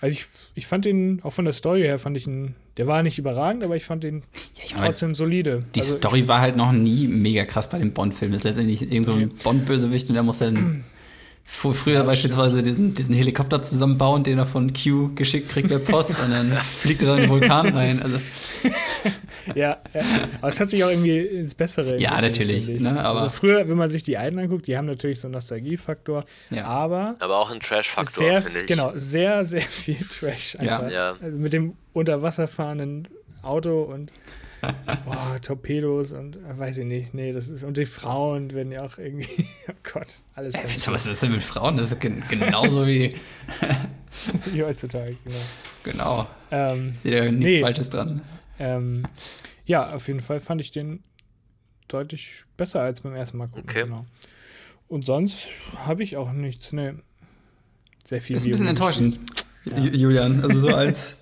[0.00, 3.02] Also ich, ich fand den, auch von der Story her, fand ich ihn, der war
[3.02, 4.22] nicht überragend, aber ich fand den
[4.56, 5.64] Ja, ich meine, trotzdem solide.
[5.74, 8.32] die also Story war halt noch nie mega krass bei dem Bond-Film.
[8.32, 9.28] Das ist letztendlich irgend so ein.
[9.44, 10.84] Bond-Bösewicht und der muss dann
[11.44, 16.16] früher Ja, beispielsweise diesen, diesen Helikopter zusammenbauen, den er von Q geschickt kriegt per Post
[16.20, 18.02] und dann fliegt er dann in den Vulkan rein.
[18.02, 18.18] Also,
[19.54, 20.02] Ja, ja,
[20.42, 23.66] aber es hat sich auch irgendwie ins Bessere Ja, entwickelt, natürlich, ne, aber- also früher,
[23.68, 26.66] wenn man sich die alten anguckt, die haben natürlich so einen Nostalgiefaktor, Ja.
[26.66, 28.66] aber Aber auch ein Trash-Faktor, sehr, finde ich.
[28.66, 30.76] genau, sehr, sehr viel Trash Ja.
[30.78, 30.90] einfach.
[30.92, 31.16] Ja.
[31.22, 33.08] Also mit dem unter Wasser fahrenden
[33.42, 34.12] Auto und
[35.06, 38.82] oh, Torpedos und äh, weiß ich nicht, nee, das ist, und die Frauen werden ja
[38.82, 41.76] auch irgendwie, oh Gott, alles äh, ganz was ist denn mit Frauen?
[41.76, 43.14] Das ist gen genauso wie.
[44.52, 45.36] wie heutzutage, genau.
[45.84, 46.26] Genau.
[46.50, 47.60] Ähm, Ich sehe da nichts Nee.
[47.60, 48.22] Falsches dran.
[48.58, 49.04] ähm,
[49.66, 51.02] ja, auf jeden Fall fand ich den
[51.88, 53.68] deutlich besser als beim ersten Mal gucken.
[53.70, 53.82] Okay.
[53.84, 54.04] Genau.
[54.88, 55.46] Und sonst
[55.86, 57.00] habe ich auch nichts, ne.
[58.04, 58.36] Sehr viel.
[58.36, 59.20] Ist ein bisschen enttäuschend,
[59.64, 59.76] Ja.
[59.76, 60.42] Ju- Julian.
[60.42, 61.16] Also so als,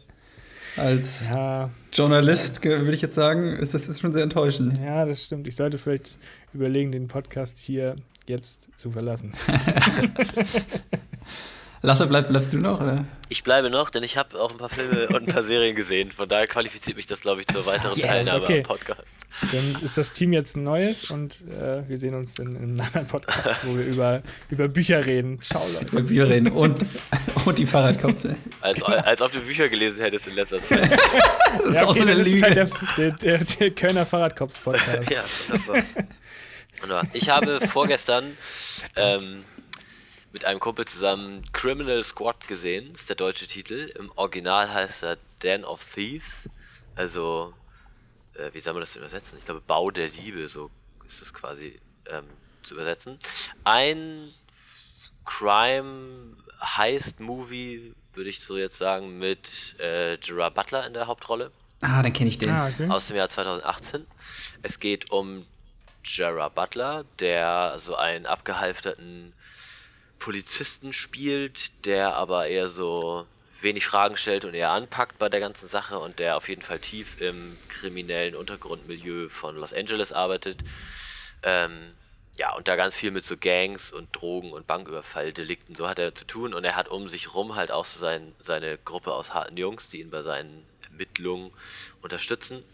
[0.79, 1.31] als.
[1.31, 4.79] Ja, Journalist würde ich jetzt sagen, ist das ist schon sehr enttäuschend.
[4.83, 5.49] ja, das stimmt.
[5.49, 6.17] Ich sollte vielleicht
[6.53, 9.33] überlegen, den Podcast hier jetzt zu verlassen.
[11.81, 12.81] Lasse, bleib, bleibst du noch?
[12.81, 13.05] Oder?
[13.29, 16.11] Ich bleibe noch, denn ich habe auch ein paar Filme und ein paar Serien gesehen.
[16.11, 18.57] Von daher qualifiziert mich das, glaube ich, zur weiteren Yes, Teilnahme okay.
[18.59, 19.21] am Podcast.
[19.53, 22.81] Dann ist das Team jetzt ein neues und äh, wir sehen uns in, in einem
[22.81, 25.41] anderen Podcast, wo wir über, über Bücher reden.
[25.41, 25.87] Ciao, Leute.
[25.93, 26.85] Über Bier reden und,
[27.45, 28.37] und die Fahrradkopse.
[28.61, 30.91] Als, als ob du Bücher gelesen hättest in letzter Zeit.
[31.59, 32.45] Das ist Ja, auch so okay, eine dann ist es Lüge.
[32.47, 35.11] halt der, der, der, der Kölner Fahrradkops-Podcast.
[35.11, 35.83] ja, wunderbar.
[36.81, 37.07] Wunderbar.
[37.12, 38.25] Ich habe vorgestern
[38.97, 39.45] ähm,
[40.38, 43.90] mit einem Kumpel zusammen Criminal Squad gesehen, ist der deutsche Titel.
[43.98, 46.48] Im Original heißt er Den of Thieves.
[46.94, 47.53] Also,
[48.35, 49.37] äh, wie soll man das übersetzen?
[49.37, 50.70] Ich glaube, Bau der Diebe, so
[51.05, 52.22] ist das quasi ähm,
[52.62, 53.18] zu übersetzen.
[53.64, 54.33] Ein
[55.24, 62.12] Crime-Heist-Movie, würde ich so jetzt sagen, mit äh, Gerard Butler in der Hauptrolle Ah, dann
[62.12, 62.51] kenne ich den.
[62.51, 62.88] Ah, okay.
[62.88, 64.07] aus dem Jahr 2018.
[64.62, 65.46] Es geht um
[66.05, 69.33] Gerard Butler, der so einen abgehalfterten
[70.18, 73.26] Polizisten spielt, der aber eher so
[73.61, 76.78] wenig Fragen stellt und eher anpackt bei der ganzen Sache und der auf jeden Fall
[76.78, 80.62] tief im kriminellen Untergrundmilieu von Los Angeles arbeitet.
[81.42, 81.94] Ähm,
[82.37, 86.14] ja, und da ganz viel mit so Gangs und Drogen und Banküberfalldelikten, so hat er
[86.14, 89.35] zu tun und er hat um sich rum halt auch so sein, seine Gruppe aus
[89.35, 91.50] harten Jungs, die ihn bei seinen Ermittlungen
[92.00, 92.64] unterstützen.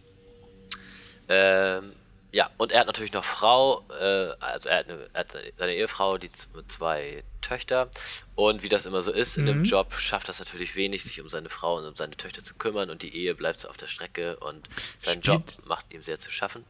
[1.28, 1.94] Ähm,
[2.35, 5.75] ja, und er hat natürlich noch Frau, äh, also er hat, eine, er hat, seine
[5.77, 6.29] Ehefrau, die
[6.66, 7.88] zwei Töchter.
[8.35, 9.49] Und wie das immer so ist in mhm.
[9.49, 12.55] dem Job, schafft das natürlich wenig, sich um seine Frau und um seine Töchter zu
[12.55, 12.90] kümmern.
[12.90, 14.68] Und die Ehe bleibt so auf der Strecke und
[14.99, 16.64] sein Spielt, Job macht ihm sehr zu schaffen.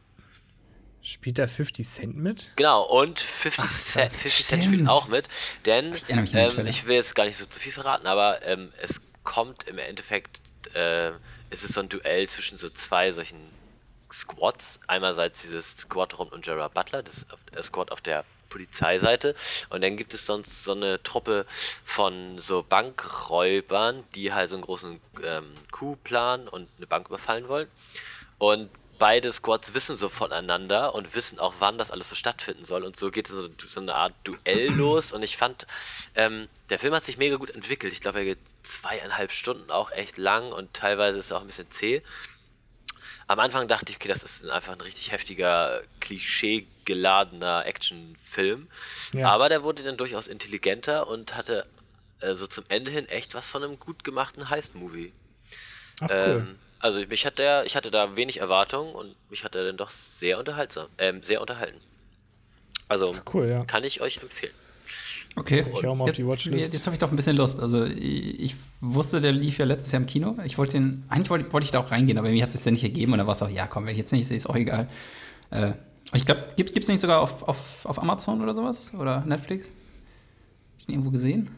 [1.01, 2.51] Spielt da 50 Cent mit?
[2.57, 5.27] Genau, und 50, Ach, Cent, 50 Cent spielt auch mit.
[5.65, 6.03] Denn ich,
[6.35, 9.79] ähm, ich, will jetzt gar nicht so zu viel verraten, aber ähm, es kommt im
[9.79, 10.41] Endeffekt,
[10.75, 11.09] äh,
[11.49, 13.49] es ist so ein Duell zwischen so zwei solchen
[14.19, 14.79] Squads.
[14.87, 17.25] Einerseits dieses Squad rund um Gerard Butler, das
[17.55, 19.35] äh, Squad auf der Polizeiseite.
[19.69, 21.45] Und dann gibt es sonst so eine Truppe
[21.83, 27.47] von so Bankräubern, die halt so einen großen ähm, Coup planen und eine Bank überfallen
[27.47, 27.67] wollen.
[28.37, 32.83] Und beide Squads wissen so voneinander und wissen auch, wann das alles so stattfinden soll.
[32.83, 35.11] Und so geht so, so eine Art Duell los.
[35.11, 35.67] Und ich fand,
[36.15, 37.93] ähm, der Film hat sich mega gut entwickelt.
[37.93, 41.47] Ich glaube, er geht zweieinhalb Stunden auch echt lang und teilweise ist er auch ein
[41.47, 42.01] bisschen zäh.
[43.27, 48.67] Am Anfang dachte ich, okay, das ist einfach ein richtig heftiger, klischee-geladener Actionfilm.
[49.13, 49.29] Ja.
[49.29, 51.65] Aber der wurde dann durchaus intelligenter und hatte
[52.19, 55.11] äh, so zum Ende hin echt was von einem gut gemachten Heist-Movie.
[56.01, 56.15] Ach, cool.
[56.15, 59.77] Ähm, also mich hat der, ich hatte da wenig Erwartungen und mich hat er dann
[59.77, 61.81] doch sehr unterhaltsam, ähm, sehr unterhalten.
[62.87, 63.65] Also Ach, cool, ja.
[63.65, 64.53] kann ich euch empfehlen.
[65.37, 65.63] Okay.
[65.67, 66.63] Ich mal auf die Watchlist.
[66.63, 67.59] Jetzt, jetzt habe ich doch ein bisschen Lust.
[67.59, 70.37] Also ich, ich, wusste, der lief ja letztes Jahr im Kino.
[70.45, 72.71] Ich wollte den, eigentlich wollte, wollte ich da auch reingehen, aber mir hat es ja
[72.71, 74.47] nicht ergeben und da war es auch, ja komm, wenn ich jetzt nicht sehe, ist
[74.49, 74.87] auch egal.
[75.51, 75.73] Äh,
[76.13, 78.93] ich glaube, gibt es nicht sogar auf, auf, auf Amazon oder sowas?
[78.97, 79.69] Oder Netflix?
[79.69, 81.49] Hab ich den irgendwo gesehen?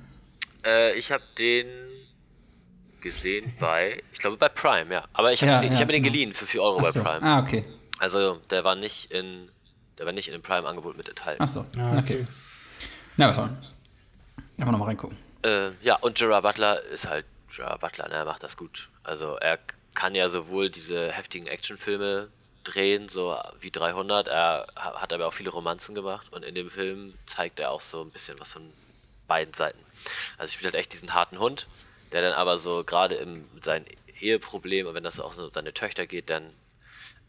[0.66, 1.68] Äh, ich habe den
[3.02, 5.04] gesehen bei, ich glaube bei Prime, ja.
[5.13, 6.94] Aber ich habe ja, ja, hab mir den geliehen für 4 Euro so.
[6.94, 7.22] bei Prime.
[7.22, 7.63] Ah, okay.
[8.00, 9.50] Also der war nicht in,
[10.00, 11.44] der war nicht in dem Prime-Angebot mit enthalten.
[11.44, 12.00] Ach so, ah, okay.
[12.00, 12.28] okay.
[13.17, 13.49] Na, was soll.
[14.58, 15.17] Einfach nochmal reingucken.
[15.43, 18.89] Äh, ja, und Gerard Butler ist halt Gerard Butler, ne, er macht das gut.
[19.03, 19.60] Also er
[19.93, 22.30] kann ja sowohl diese heftigen Actionfilme
[22.63, 27.13] drehen, so wie 300, er hat aber auch viele Romanzen gemacht und in dem Film
[27.25, 28.71] zeigt er auch so ein bisschen was von
[29.27, 29.80] beiden Seiten.
[30.38, 31.67] Also spielt halt echt diesen harten Hund,
[32.12, 33.86] der dann aber so gerade im sein
[34.19, 36.53] Eheproblem und wenn das auch so um seine Töchter geht, dann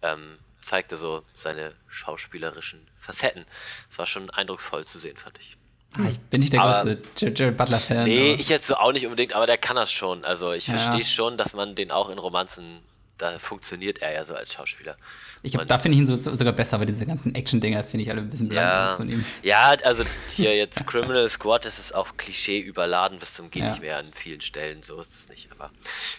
[0.02, 3.44] ähm, zeigt er so seine schauspielerischen Facetten.
[3.90, 5.57] Es war schon eindrucksvoll zu sehen, fand ich.
[5.96, 8.04] Ah, ich bin nicht der aber, größte Jared Butler-Fan.
[8.04, 8.40] Nee, aber.
[8.40, 10.24] ich jetzt so auch nicht unbedingt, aber der kann das schon.
[10.24, 10.76] Also ich ja.
[10.76, 12.80] verstehe schon, dass man den auch in Romanzen,
[13.16, 14.96] da funktioniert er ja so als Schauspieler.
[15.42, 18.04] Ich glaube, da finde ich ihn so, so, sogar besser, aber diese ganzen Action-Dinger finde
[18.04, 18.94] ich alle ein bisschen ja.
[18.96, 19.24] von ihm.
[19.42, 23.70] Ja, also hier jetzt Criminal Squad, das ist auch Klischee überladen bis zum Geh ja.
[23.70, 25.50] nicht mehr an vielen Stellen, so ist es nicht.
[25.52, 25.70] Aber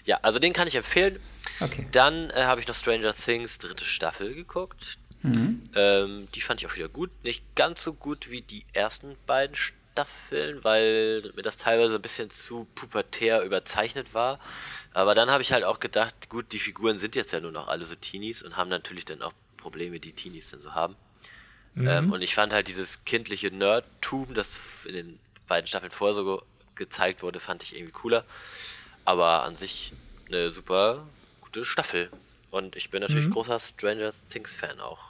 [0.06, 1.20] ja, also den kann ich empfehlen.
[1.60, 1.86] Okay.
[1.92, 4.98] Dann äh, habe ich noch Stranger Things dritte Staffel geguckt.
[5.22, 5.64] Mhm.
[5.76, 7.12] Ähm, die fand ich auch wieder gut.
[7.24, 12.30] Nicht ganz so gut wie die ersten beiden Staffeln, weil mir das teilweise ein bisschen
[12.30, 14.40] zu pubertär überzeichnet war.
[14.94, 17.68] Aber dann habe ich halt auch gedacht, gut, die Figuren sind jetzt ja nur noch
[17.68, 20.96] alle so Teenies und haben natürlich dann auch Probleme, die Teenies dann so haben.
[21.74, 21.88] Mhm.
[21.88, 26.42] Ähm, und ich fand halt dieses kindliche Nerdtum, das in den beiden Staffeln vorher so
[26.76, 28.26] gezeigt wurde, fand ich irgendwie cooler.
[29.04, 29.94] Aber an sich
[30.28, 31.08] eine super
[31.42, 32.10] gute Staffel.
[32.52, 33.32] Und ich bin natürlich mhm.
[33.32, 35.09] großer Stranger Things Fan auch.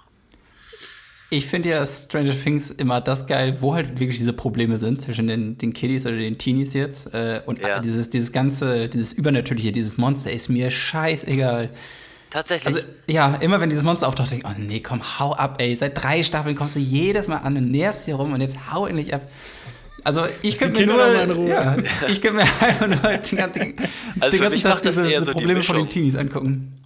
[1.31, 5.27] Ich finde ja Stranger Things immer das geil, wo halt wirklich diese Probleme sind zwischen
[5.27, 7.13] den, den Kiddies oder den Teenies jetzt.
[7.13, 7.79] Äh, und ja.
[7.79, 11.69] dieses, dieses ganze, dieses Übernatürliche, dieses Monster ist mir scheißegal.
[12.31, 12.75] Tatsächlich.
[12.75, 15.75] Also, ja, immer wenn dieses Monster auftaucht, denke ich, oh nee, komm, hau ab, ey.
[15.75, 18.87] Seit drei Staffeln kommst du jedes Mal an und nervst hier rum und jetzt hau
[18.87, 19.21] endlich ab.
[20.03, 23.75] Also ich könnte mir nur, ja, ich könnte mir einfach nur den ganzen,
[24.19, 26.78] also den ganzen Tag diese, diese Probleme die von den Teenies angucken.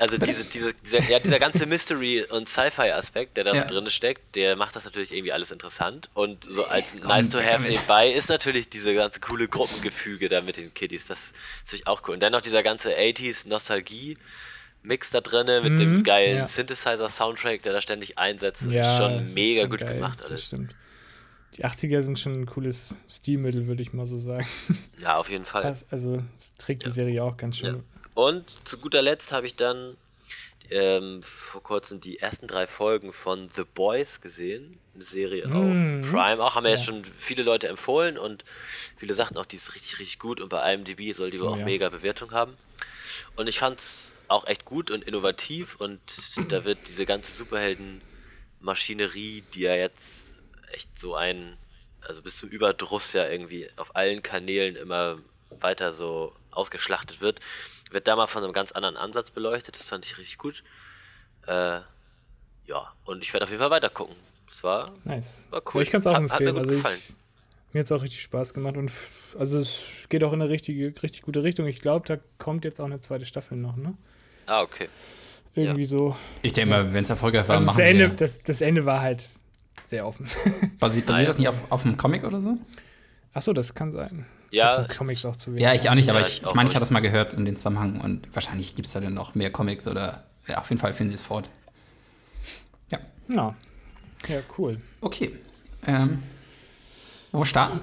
[0.00, 3.64] Also diese, diese, dieser, ja, dieser ganze Mystery- und Sci-Fi-Aspekt, der da ja.
[3.64, 6.08] drin steckt, der macht das natürlich irgendwie alles interessant.
[6.14, 10.40] Und so als Komm, nice to have nebenbei ist natürlich diese ganze coole Gruppengefüge da
[10.40, 11.06] mit den Kiddies.
[11.06, 12.14] Das ist natürlich auch cool.
[12.14, 14.16] Und dann noch dieser ganze 80s Nostalgie.
[14.86, 16.48] Mix da drinne mit mhm, dem geilen ja.
[16.48, 18.66] Synthesizer-Soundtrack, der da ständig einsetzt.
[18.66, 20.40] Das ja, ist schon mega ist gut geil, gemacht alles.
[20.40, 20.74] Das stimmt.
[21.56, 24.46] Die 80er sind schon ein cooles Stilmittel, würde ich mal so sagen.
[25.00, 25.62] Ja, auf jeden Fall.
[25.62, 27.82] Das, also, das trägt die Serie auch ganz schön
[28.14, 29.96] und zu guter Letzt habe ich dann
[30.70, 34.78] ähm, vor kurzem die ersten drei Folgen von The Boys gesehen.
[34.94, 36.02] Eine Serie mhm.
[36.02, 36.42] auf Prime.
[36.42, 38.44] Auch haben ja jetzt schon viele Leute empfohlen und
[38.96, 41.58] viele sagten auch, die ist richtig, richtig gut und bei IMDb soll die oh, auch
[41.58, 41.64] ja.
[41.64, 42.56] mega Bewertung haben.
[43.36, 46.00] Und ich fand es auch echt gut und innovativ und
[46.48, 50.34] da wird diese ganze Superhelden-Maschinerie, die ja jetzt
[50.72, 51.56] echt so ein,
[52.00, 55.18] also bis zum Überdruss ja irgendwie auf allen Kanälen immer
[55.60, 57.40] weiter so ausgeschlachtet wird,
[57.90, 59.76] wird da mal von einem ganz anderen Ansatz beleuchtet.
[59.76, 60.62] Das fand ich richtig gut.
[61.46, 61.80] Äh,
[62.66, 64.16] ja, und ich werde auf jeden Fall weiter gucken.
[64.48, 65.40] Das war, Nice.
[65.50, 65.82] war Ja, cool.
[65.82, 66.58] ich kann es auch Hat- hat mir empfehlen.
[66.58, 66.82] Also ich,
[67.72, 68.90] mir hat es auch richtig Spaß gemacht und
[69.38, 71.66] also es geht auch in eine richtige, richtig gute Richtung.
[71.66, 73.94] Ich glaube, da kommt jetzt auch eine zweite Staffel noch, ne?
[74.46, 74.88] Ah, okay.
[75.56, 76.16] Irgendwie so.
[76.42, 78.16] Ich denke mal, wenn es erfolgreich war, Also das machen Ende, wir.
[78.16, 79.28] das, das Ende war halt
[79.86, 80.28] sehr offen.
[80.80, 81.26] Basi basiert ja.
[81.26, 82.56] das nicht auf, auf einem Comic oder so?
[83.34, 84.24] Achso, das kann sein.
[84.50, 85.62] Ja, Ich Comics auch zu wenig.
[85.64, 86.68] Ja, ich auch nicht, aber Ja, ich, ich meine, ich nicht.
[86.74, 89.50] hatte das mal gehört in den Zusammenhang und wahrscheinlich gibt es da dann noch mehr
[89.50, 91.50] Comics oder ja, auf jeden Fall finden sie es fort.
[92.92, 93.54] Ja, Ja.
[94.28, 94.80] Ja, cool.
[95.00, 95.36] okay.
[95.86, 96.22] Ähm,
[97.32, 97.80] wo starten?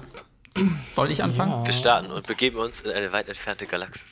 [0.90, 1.52] Soll ich anfangen?
[1.52, 1.66] Ja.
[1.66, 4.04] wir starten und begeben uns in eine weit entfernte Galaxis.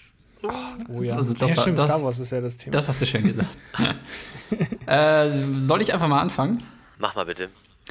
[0.43, 1.17] Oh ja.
[1.17, 2.73] Also das ja, war- stimmt, das- Star Wars ist ja das Thema.
[2.73, 3.49] Das hast du schön gesagt.
[4.87, 6.63] äh, soll ich einfach mal anfangen?
[6.99, 7.49] Mach mal bitte.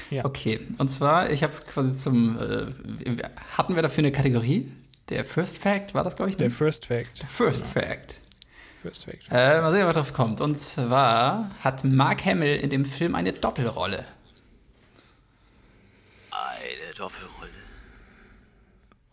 [0.10, 0.26] Ja.
[0.26, 3.18] Okay, und zwar, ich habe quasi zum, äh,
[3.58, 4.72] hatten wir dafür eine Kategorie?
[5.10, 6.38] Der First Fact, war das, glaube ich?
[6.38, 6.54] Der Ne?
[6.54, 7.20] First Fact.
[7.28, 8.22] First Fact.
[8.82, 9.24] First Fact.
[9.32, 10.40] Äh, mal sehen, was drauf kommt.
[10.40, 14.06] Und zwar hat Mark Hamill in dem Film eine Doppelrolle.
[16.32, 17.50] Eine Doppelrolle.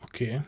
[0.02, 0.42] Okay.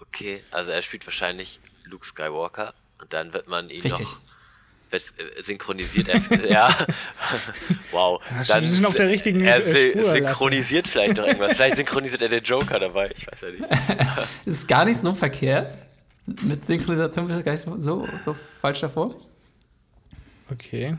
[0.00, 4.06] Okay, also er spielt wahrscheinlich Luke Skywalker und dann wird man ihn Richtig.
[4.06, 4.20] noch
[5.40, 6.08] synchronisiert.
[6.08, 6.86] Er, ja,
[7.90, 8.22] wow.
[8.44, 11.54] Ja, wir sind auf der richtigen, er äh, Spur, synchronisiert vielleicht noch irgendwas.
[11.54, 13.10] Vielleicht synchronisiert er den Joker dabei.
[13.14, 13.64] Ich weiß ja nicht.
[14.44, 15.76] Ist gar nicht so verkehrt.
[16.42, 19.14] Mit Synchronisation ist gar nicht so, so, so falsch davor.
[20.50, 20.96] Okay.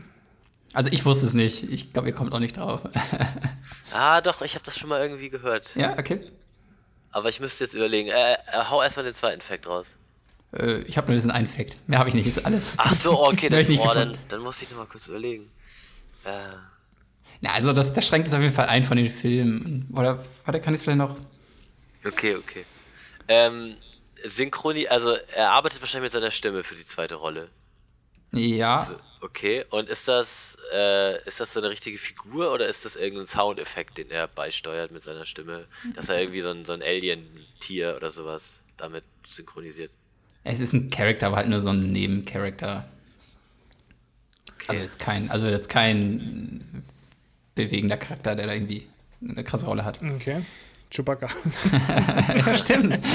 [0.72, 1.64] Also ich wusste es nicht.
[1.64, 2.82] Ich glaube, ihr kommt auch nicht drauf.
[3.92, 5.70] Ah, doch, ich habe das schon mal irgendwie gehört.
[5.74, 6.20] ja, okay.
[7.12, 8.10] Aber ich müsste jetzt überlegen.
[8.10, 8.36] Äh, äh,
[8.68, 9.96] hau erstmal den zweiten Fact raus.
[10.52, 11.88] Äh, ich habe nur diesen einen Fact.
[11.88, 12.26] Mehr habe ich nicht.
[12.26, 12.74] Ist alles.
[12.76, 15.50] Ach so, okay, dann, oh, dann, dann muss ich noch mal kurz überlegen.
[16.24, 16.30] Äh,
[17.40, 19.88] Na, also das, das schränkt es auf jeden Fall ein von den Filmen.
[19.94, 21.16] Oder warte, kann ich es vielleicht noch?
[22.04, 22.64] okay, okay.
[23.28, 23.76] Ähm,
[24.24, 27.48] Synchroni, also er arbeitet wahrscheinlich mit seiner Stimme für die zweite Rolle.
[28.32, 28.90] Ja.
[29.20, 33.26] Okay, und ist das, äh, ist das so eine richtige Figur oder ist das irgendein
[33.26, 35.66] Soundeffekt, den er beisteuert mit seiner Stimme?
[35.94, 39.90] Dass er irgendwie so ein, so ein Alien-Tier oder sowas damit synchronisiert?
[40.48, 42.88] Es ist ein Charakter, aber halt nur so ein Nebencharakter.
[44.68, 46.84] Also jetzt kein, also jetzt kein
[47.54, 48.86] bewegender Charakter, der da irgendwie
[49.22, 50.00] eine krasse Rolle hat.
[50.02, 50.42] Okay.
[50.90, 51.28] Chewbacca.
[52.36, 52.98] ja, stimmt.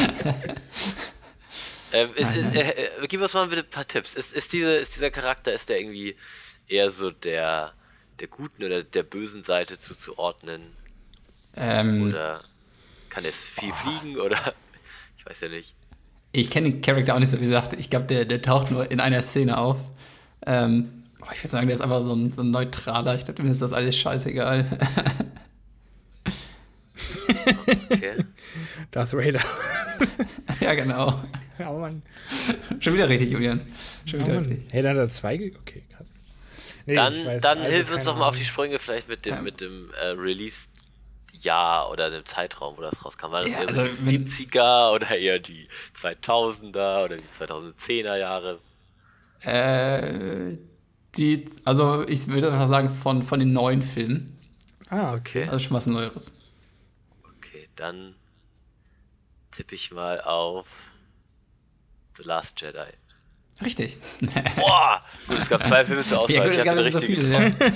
[1.94, 2.56] Ähm, ist, Nein, nein.
[2.56, 2.70] äh,
[3.04, 4.16] äh, gib uns mal bitte ein paar Tipps.
[4.16, 6.16] Ist, ist, diese, ist dieser Charakter, ist der irgendwie
[6.70, 7.74] eher so der,
[8.22, 10.62] der guten oder der bösen Seite zuzuordnen?
[11.58, 12.46] Ähm, Oder
[13.10, 14.38] kann er viel fliegen oder
[15.18, 15.76] ich weiß ja nicht.
[16.34, 17.74] Ich kenne den Charakter auch nicht so, wie gesagt.
[17.74, 19.78] Ich glaube, der, der taucht nur in einer Szene auf.
[20.46, 23.16] Ähm, oh, ich würde sagen, der ist einfach so ein, so ein neutraler.
[23.16, 24.66] Ich glaube, mir ist das alles scheißegal.
[27.90, 28.26] Okay.
[28.92, 29.42] Darth Vader.
[30.62, 31.20] ja, genau.
[31.60, 32.02] Aber man.
[32.80, 33.62] Schon wieder richtig, Julian.
[34.06, 34.46] Schon wieder Mann.
[34.46, 34.66] richtig.
[34.72, 35.38] Hey, dann hat er zwei.
[35.38, 36.12] ge- Okay, krass.
[36.86, 38.46] Nee, Dann, weiß, dann also hilf uns doch mal auf die.
[38.46, 39.42] Sprünge vielleicht mit dem, Ja.
[39.42, 40.08] mit dem äh,
[41.42, 43.32] Release-Jahr oder dem Zeitraum, wo das rauskam.
[43.32, 47.32] War das Ja, eher so also die wenn- 70er oder eher die 2000er oder die
[47.38, 48.60] 2010er Jahre?
[49.42, 50.58] Äh,
[51.16, 54.38] die, also ich würde einfach sagen, von, von den neuen Filmen.
[54.90, 55.44] Ah, okay.
[55.44, 56.32] Okay, Also schon was Neueres.
[57.38, 58.16] okay, dann
[59.52, 60.68] tippe ich mal auf
[62.18, 62.92] The Last Jedi.
[63.64, 63.98] Richtig.
[64.56, 65.00] Boah!
[65.28, 66.36] Gut, es gab zwei Filme zur Auswahl.
[66.36, 67.74] ja, gut, ich hatte den nicht so richtigen viele, getroffen.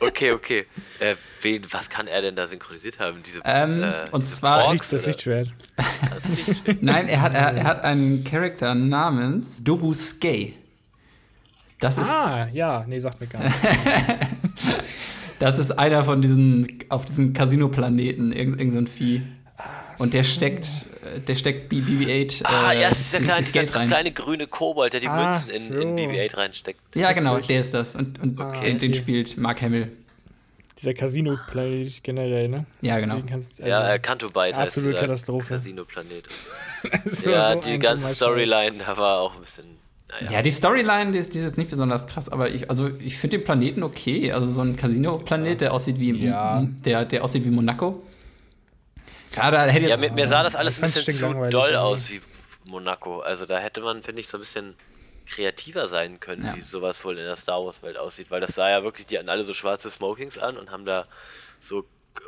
[0.00, 0.06] ja.
[0.06, 0.66] Okay, okay.
[0.98, 3.22] Äh, wen, was kann er denn da synchronisiert haben?
[3.24, 5.06] Diese, Ähm, äh, und diese zwar- Licht, das?
[5.06, 5.52] Lichtschwert.
[5.76, 6.82] Das Lichtschwert.
[6.82, 10.56] Nein, er hat, er, er hat einen Charakter namens Dobu Skay.
[11.78, 12.84] Das ist, Ah, ja.
[12.88, 13.54] Nee, sagt mir gar nicht.
[15.38, 19.22] das ist einer von diesen, auf diesem Casino-Planeten, irgend, irgend so ein Vieh.
[19.98, 20.66] Und der steckt,
[21.26, 23.86] der steckt BB-8 Ah, äh, ja, es ist dieses- kleine, dieser Geld rein.
[23.88, 26.12] kleine grüne Kobold, der die Ach Münzen in, in so.
[26.12, 26.80] BB-8 reinsteckt.
[26.94, 27.94] Ja, genau, der ist das.
[27.94, 28.64] Und, und Okay.
[28.66, 29.90] den, den spielt Mark Hamill.
[30.78, 32.64] Dieser Casino-Play generell, ne?
[32.80, 33.18] Ja, genau.
[33.28, 35.48] Kannst, ja, also, äh, Canto Bite heißt absolute dieser Katastrophe.
[35.54, 36.24] Casino-Planet.
[37.04, 39.64] so- Ja, so die ganze Storyline, da war auch ein bisschen.
[40.08, 40.32] Naja.
[40.32, 43.16] Ja, die Storyline, die ist, die ist jetzt nicht besonders krass, aber ich, also ich
[43.16, 44.32] finde den Planeten okay.
[44.32, 46.66] Also so ein Casino-Planet, der aussieht wie Ja.
[46.84, 48.02] der, der aussieht wie Monaco.
[49.36, 50.00] Ja, da hätte Ja, jetzt.
[50.00, 52.20] mir, mir sah das alles ein bisschen zu doll aus wie
[52.68, 53.20] Monaco.
[53.20, 54.74] Also da hätte man, finde ich, so ein bisschen
[55.26, 56.56] kreativer sein können, Ja.
[56.56, 59.16] wie sowas wohl in der Star Wars Welt aussieht, weil das sah ja wirklich, die
[59.18, 61.06] hatten alle so schwarze Smokings an und haben da
[61.60, 61.84] so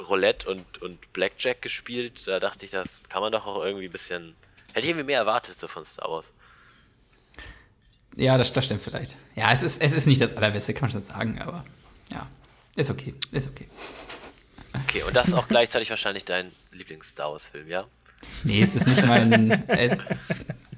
[0.08, 2.26] Roulette und, und Blackjack gespielt.
[2.28, 4.34] Da dachte ich, das kann man doch auch irgendwie ein bisschen.
[4.72, 6.32] Hätte ich irgendwie mehr erwartet so von Star Wars.
[8.16, 9.16] ja, das, das stimmt vielleicht.
[9.34, 11.64] Ja, es ist, es ist nicht das Allerbeste, kann man schon sagen, aber
[12.12, 12.28] ja,
[12.76, 13.66] ist okay, ist okay.
[14.84, 17.86] Okay, und das ist auch gleichzeitig wahrscheinlich dein Lieblings-Star Wars-Film, ja?
[18.44, 19.68] Nee, es ist nicht mein.
[19.68, 19.98] es,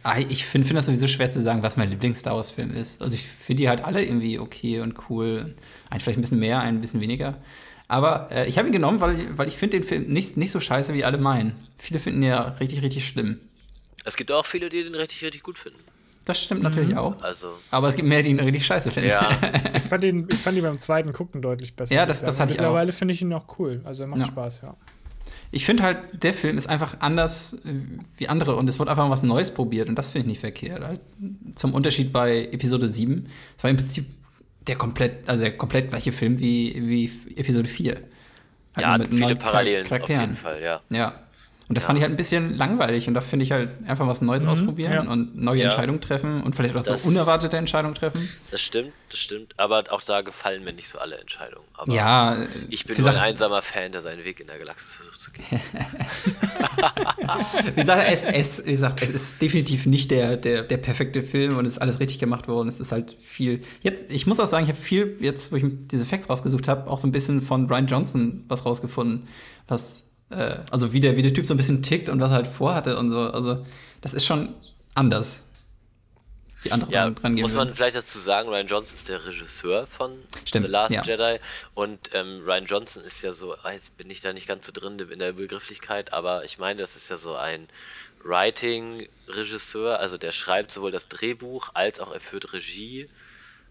[0.04, 3.00] Ah, ich finde find das sowieso schwer zu sagen, was mein Lieblings-Star Wars-Film ist.
[3.00, 5.54] Also ich finde die halt alle irgendwie okay und cool.
[5.88, 7.42] Ein vielleicht ein bisschen mehr, ein bisschen weniger.
[7.88, 10.60] Aber äh, ich habe ihn genommen, weil, weil ich finde den Film nicht, nicht so
[10.60, 11.54] scheiße, wie alle meinen.
[11.78, 13.40] Viele finden ihn ja richtig, richtig schlimm.
[14.04, 15.80] Es gibt auch viele, die den richtig, richtig gut finden.
[16.26, 16.98] Das stimmt natürlich Mhm.
[16.98, 17.20] auch.
[17.22, 19.10] Also, Aber es gibt mehr, die ihn richtig scheiße finden.
[19.10, 19.28] ja.
[19.76, 21.94] Ich fand, ihn, ich fand ihn beim zweiten Gucken deutlich besser.
[21.94, 22.62] Ja, das- das hatte ich auch.
[22.64, 23.80] Mittlerweile finde ich ihn auch cool.
[23.84, 24.26] Also er macht Ja.
[24.26, 24.76] Spaß, ja.
[25.50, 27.74] Ich finde halt, der Film ist einfach anders äh,
[28.16, 30.82] wie andere und es wird einfach was Neues probiert und das finde ich nicht verkehrt.
[30.82, 31.00] Halt,
[31.54, 34.06] zum Unterschied bei Episode 7, es war im Prinzip
[34.66, 37.92] der komplett, also der komplett gleiche Film wie, wie Episode 4.
[37.94, 38.02] Halt
[38.78, 40.20] ja, mit viele Parallelen auf Charakteren.
[40.22, 40.80] jeden Fall, ja.
[40.90, 41.20] Ja.
[41.66, 41.86] Und das Ja.
[41.86, 44.50] fand ich halt ein bisschen langweilig und da finde ich halt einfach was Neues Mhm,
[44.50, 45.00] ausprobieren ja.
[45.10, 45.64] und neue Ja.
[45.64, 48.28] Entscheidungen treffen und vielleicht auch so Das- unerwartete Entscheidungen treffen.
[48.50, 49.54] Das stimmt, das stimmt.
[49.58, 51.64] Aber auch da gefallen mir nicht so alle Entscheidungen.
[51.74, 52.36] Aber Ja,
[52.68, 55.60] ich bin nur ein einsamer Fan, der seinen Weg in der Galaxis versucht zu gehen.
[57.74, 61.56] Wie gesagt, es, es, wie gesagt, es ist definitiv nicht der, der, der perfekte Film
[61.56, 62.68] und es ist alles richtig gemacht worden.
[62.68, 63.62] Es ist halt viel.
[63.82, 66.90] Jetzt, ich muss auch sagen, ich habe viel, jetzt, wo ich diese Facts rausgesucht habe,
[66.90, 69.28] auch so ein bisschen von Brian Johnson was rausgefunden,
[69.68, 72.36] was, äh, also wie der, wie der Typ so ein bisschen tickt und was er
[72.36, 73.30] halt vorhatte und so.
[73.30, 73.64] Also,
[74.00, 74.54] das ist schon
[74.94, 75.42] anders.
[76.62, 80.18] Wie andere Ja, dran, muss man vielleicht dazu sagen, Ryan Johnson ist der Regisseur von
[80.44, 81.02] Stimmt, The Last ja.
[81.02, 81.38] Jedi
[81.74, 84.72] und ähm, Ryan Johnson ist ja so, ah, jetzt bin ich da nicht ganz so
[84.72, 87.68] drin in der Begrifflichkeit, aber ich meine, das ist ja so ein
[88.22, 93.10] Writing-Regisseur, also der schreibt sowohl das Drehbuch als auch er führt Regie.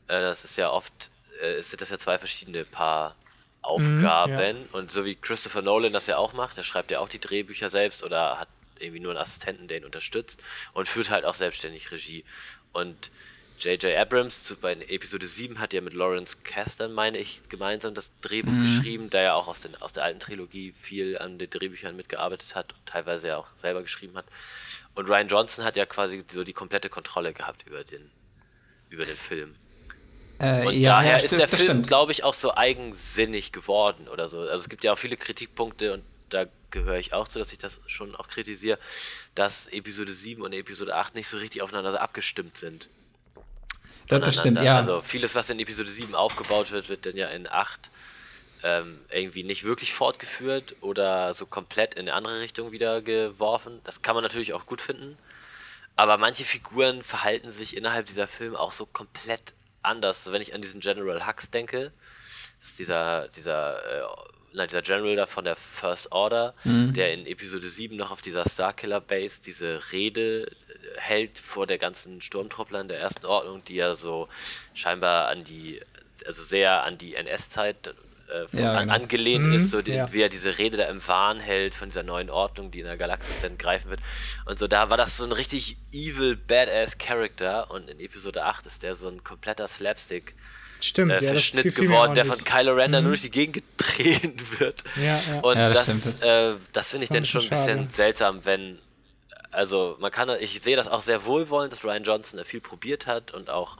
[0.08, 1.10] Äh, das ist ja oft,
[1.42, 3.16] äh, sind das ja zwei verschiedene Paar
[3.64, 7.20] Aufgaben und so wie Christopher Nolan das ja auch macht, der schreibt ja auch die
[7.20, 8.50] Drehbücher selbst oder hat
[8.80, 12.26] irgendwie nur einen Assistenten, der ihn unterstützt und führt halt auch selbstständig Regie.
[12.74, 13.12] Und
[13.60, 13.96] J.J.
[13.96, 18.52] Abrams zu, bei Episode 7 hat ja mit Lawrence Kasdan, meine ich, gemeinsam das Drehbuch
[18.62, 22.56] geschrieben, der ja auch aus, den, aus der alten Trilogie viel an den Drehbüchern mitgearbeitet
[22.56, 24.26] hat und teilweise ja auch selber geschrieben hat.
[24.96, 28.12] Und Ryan Johnson hat ja quasi so die komplette Kontrolle gehabt über den,
[28.90, 29.56] über den Film.
[30.40, 34.28] Äh, Und ja, daher ja, ist der Film, glaube ich, auch so eigensinnig geworden oder
[34.28, 34.40] so.
[34.40, 37.60] Also es gibt ja auch viele Kritikpunkte und da gehöre ich auch zu, dass ich
[37.60, 38.80] das schon auch kritisiere,
[39.36, 42.90] dass Episode 7 und Episode 8 nicht so richtig aufeinander abgestimmt sind.
[44.08, 44.76] Das, stimmt, ja.
[44.76, 47.90] Also vieles, was in Episode 7 aufgebaut wird, wird dann ja in 8
[48.64, 53.80] ähm, irgendwie nicht wirklich fortgeführt oder so komplett in eine andere Richtung wieder geworfen.
[53.84, 55.18] Das kann man natürlich auch gut finden.
[55.96, 60.32] Aber manche Figuren verhalten sich innerhalb dieser Filme auch so komplett anders.
[60.32, 61.92] Wenn ich an diesen General Hux denke,
[62.60, 64.04] das ist dieser, dieser, äh,
[64.54, 66.54] na, dieser General da von der First Order,
[66.94, 70.50] der in Episode 7 noch auf dieser Starkiller Base diese Rede äh,
[70.98, 74.28] hält vor der ganzen Sturmtrupplern der ersten Ordnung, die ja so
[74.74, 75.82] scheinbar an die,
[76.26, 77.94] also sehr an die NS-Zeit
[78.30, 78.94] äh, von- Ja, genau.
[78.94, 80.12] angelehnt Mhm, ist, so die, ja.
[80.14, 82.98] wie er diese Rede da im Wahn hält von dieser neuen Ordnung, die in der
[82.98, 84.00] Galaxis dann greifen wird.
[84.46, 88.66] Und so, da war das so ein richtig evil, badass Character und in Episode 8
[88.66, 90.36] ist der so ein kompletter Slapstick
[90.82, 92.44] Stimmt, äh, ja, Verschnitt mir geworden, der von.
[92.44, 93.10] Kylo Ren dann Mhm.
[93.10, 94.84] nur durch die Gegend gedreht wird.
[94.98, 95.40] Ja, ja.
[95.42, 97.94] Und Ja, das das, äh, das finde ich dann schon ein bisschen schade.
[97.94, 98.80] seltsam, wenn,
[99.52, 103.08] also man kann, ich sehe das auch sehr wohlwollend, dass Ryan Johnson da viel probiert
[103.08, 103.78] hat und auch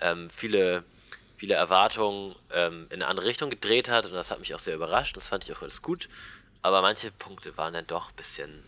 [0.00, 0.84] ähm, viele,
[1.36, 4.74] viele Erwartungen ähm, in eine andere Richtung gedreht hat und das hat mich auch sehr
[4.74, 6.08] überrascht, das fand ich auch alles gut,
[6.62, 8.64] aber manche Punkte waren dann doch ein bisschen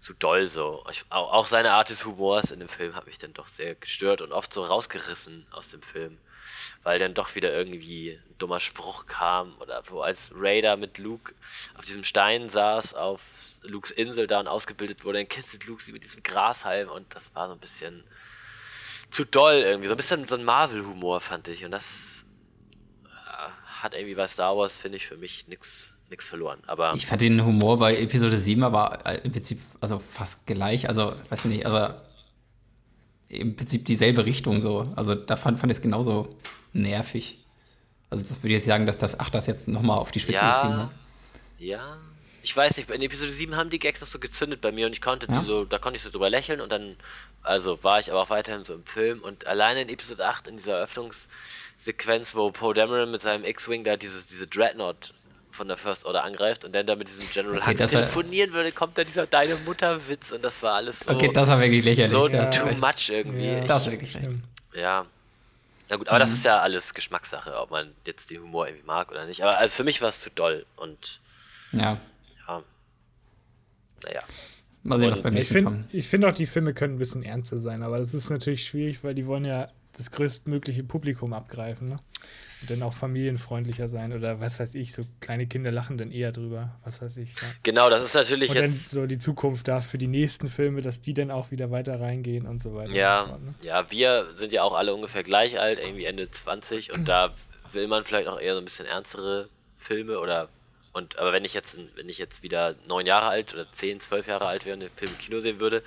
[0.00, 0.84] zu doll so.
[0.90, 3.76] Ich, auch, auch seine Art des Humors in dem Film hat mich dann doch sehr
[3.76, 6.18] gestört und oft so rausgerissen aus dem Film
[6.82, 11.34] weil dann doch wieder irgendwie ein dummer Spruch kam oder wo als Raider mit Luke
[11.74, 13.22] auf diesem Stein saß, auf
[13.62, 17.34] Lukes Insel da und ausgebildet wurde, dann kitzelt Luke sie mit diesem Grashalm und das
[17.34, 18.04] war so ein bisschen
[19.12, 22.24] zu doll irgendwie, so ein bisschen so ein Marvel-Humor fand ich und das
[23.04, 23.50] äh,
[23.82, 27.22] hat irgendwie bei Star Wars, finde ich, für mich nichts nix verloren, aber Ich fand
[27.22, 30.88] den Humor bei Episode 7 aber äh, im Prinzip also fast gleich.
[30.88, 32.02] Also, weiß ich nicht, aber
[33.28, 34.92] im Prinzip dieselbe Richtung so.
[34.94, 36.28] Also, da fand, fand ich es genauso
[36.72, 37.38] nervig.
[38.10, 40.44] Also, das würde ich jetzt sagen, dass das 8 das jetzt nochmal auf die Spitze
[40.44, 40.90] getrieben ja, hat.
[41.58, 41.98] ja,
[42.42, 44.92] ich weiß nicht, in Episode 7 haben die Gags noch so gezündet bei mir und
[44.92, 45.42] ich konnte Ja.
[45.46, 46.96] so, da konnte ich so drüber lächeln und dann,
[47.42, 50.56] also war ich aber auch weiterhin so im Film und alleine in Episode 8 in
[50.56, 55.14] dieser Eröffnungssequenz, wo Poe Dameron mit seinem X-Wing da dieses, diese Dreadnought
[55.50, 58.00] von der First Order angreift und dann da mit diesem General Okay, Hux das war-
[58.00, 61.60] telefonieren würde, kommt da dieser Deine Mutter-Witz und das war alles so, Okay, das war
[61.60, 62.10] wirklich lächerlich.
[62.10, 62.80] so du too recht.
[62.80, 63.46] much irgendwie.
[63.46, 63.58] Ja.
[63.58, 64.10] Ich- Das ist wirklich.
[64.10, 64.42] Stimmt.
[64.74, 65.04] ja.
[65.90, 66.34] Na gut, aber das Mhm.
[66.36, 69.42] ist ja alles Geschmackssache, ob man jetzt den Humor irgendwie mag oder nicht.
[69.42, 71.20] Aber also für mich war es zu doll und
[71.72, 71.98] Ja, ja.
[74.04, 74.20] Naja.
[74.82, 75.94] mal sehen, was beim Ich nächsten finde kommt.
[75.94, 79.02] ich find auch, die Filme können ein bisschen ernster sein, aber das ist natürlich schwierig,
[79.04, 81.88] weil die wollen ja das größtmögliche Publikum abgreifen.
[81.90, 81.98] Ne?
[82.62, 86.30] Und dann auch familienfreundlicher sein oder was weiß ich, so kleine Kinder lachen dann eher
[86.30, 87.32] drüber, was weiß ich.
[87.34, 87.48] Ja.
[87.64, 88.64] Genau, das ist natürlich und jetzt.
[88.64, 88.72] dann
[89.02, 92.46] so die Zukunft da für die nächsten Filme, dass die dann auch wieder weiter reingehen
[92.46, 92.92] und so weiter.
[92.92, 93.54] Ja, so fort, ne?
[93.62, 97.34] ja, wir sind ja auch alle ungefähr gleich alt, irgendwie Ende 20 und da
[97.72, 100.48] will man vielleicht auch eher so ein bisschen ernstere Filme oder
[100.92, 104.26] und aber wenn ich jetzt wenn ich jetzt wieder neun Jahre alt oder zehn, zwölf
[104.26, 105.82] Jahre alt wäre und den Film im Kino sehen würde,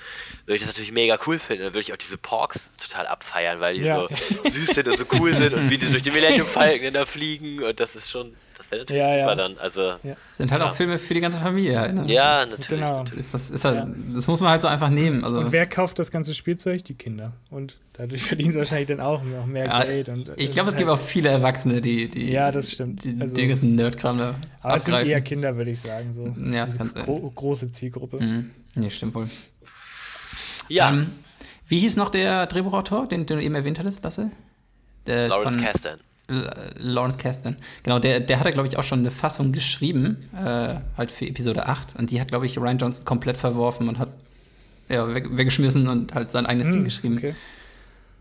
[0.45, 1.63] würde ich das natürlich mega cool finden.
[1.63, 4.07] Dann würde ich auch diese Porks total abfeiern, weil die Ja.
[4.09, 7.05] so süß sind und so cool sind und wie die durch die Millennium Falcon da
[7.05, 9.35] fliegen und das ist schon, das wäre natürlich Ja, super ja.
[9.35, 9.57] dann.
[9.57, 10.15] Also Ja.
[10.15, 10.69] Sind halt Ja.
[10.69, 12.05] auch Filme für die ganze Familie halt, ne?
[12.07, 12.97] ja, das, natürlich, genau.
[12.99, 13.25] natürlich.
[13.25, 13.87] ist das, ist halt, Ja.
[14.13, 15.23] das muss man halt so einfach nehmen.
[15.23, 16.83] Also, Und wer kauft das ganze Spielzeug?
[16.85, 17.33] Die Kinder.
[17.49, 20.09] Und dadurch verdienen sie wahrscheinlich dann auch noch mehr ja, Geld.
[20.09, 23.03] Und ich das glaube, es gibt halt- auch viele Erwachsene, die, die, Ja, das stimmt.
[23.03, 25.11] die, Also- den ganzen Nerdkram da Aber es sind abgreifen.
[25.11, 26.13] eher Kinder, würde ich sagen.
[26.13, 26.33] So.
[26.51, 28.19] Ja, Diese kann gro große Zielgruppe.
[28.23, 28.51] Mhm.
[28.75, 29.29] Nee, stimmt wohl.
[30.67, 31.11] Ja, Ähm,
[31.67, 34.31] wie hieß noch der Drehbuchautor, den, den du eben erwähnt hattest, Lasse?
[35.07, 35.97] Der Lawrence Kasdan.
[36.27, 37.57] Lawrence Kasdan.
[37.83, 41.67] Genau, der, der hatte, glaube ich, auch schon eine Fassung geschrieben, äh, halt für Episode
[41.67, 41.95] 8.
[41.97, 44.09] Und die hat, glaube ich, Ryan Johnson komplett verworfen und hat
[44.89, 47.17] ja, weg, weggeschmissen und halt sein eigenes Ding Hm, geschrieben.
[47.17, 47.35] okay.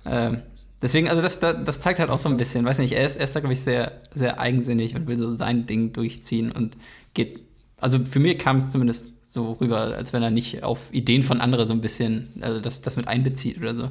[0.06, 0.42] Ähm,
[0.82, 3.16] deswegen, also das, das, das zeigt halt auch so ein bisschen, weiß nicht, er ist,
[3.16, 6.76] er ist da, glaube ich, sehr, sehr eigensinnig und will so sein Ding durchziehen und
[7.14, 7.40] geht,
[7.78, 11.40] also für mich kam es zumindest so rüber, als wenn er nicht auf Ideen von
[11.40, 13.84] anderen so ein bisschen, also das, das mit einbezieht oder so.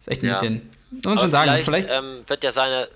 [0.00, 0.32] Ist echt ein Ja.
[0.32, 0.62] bisschen,
[1.04, 2.88] Aber schon sagen, vielleicht, vielleicht, ähm, wird ja seine,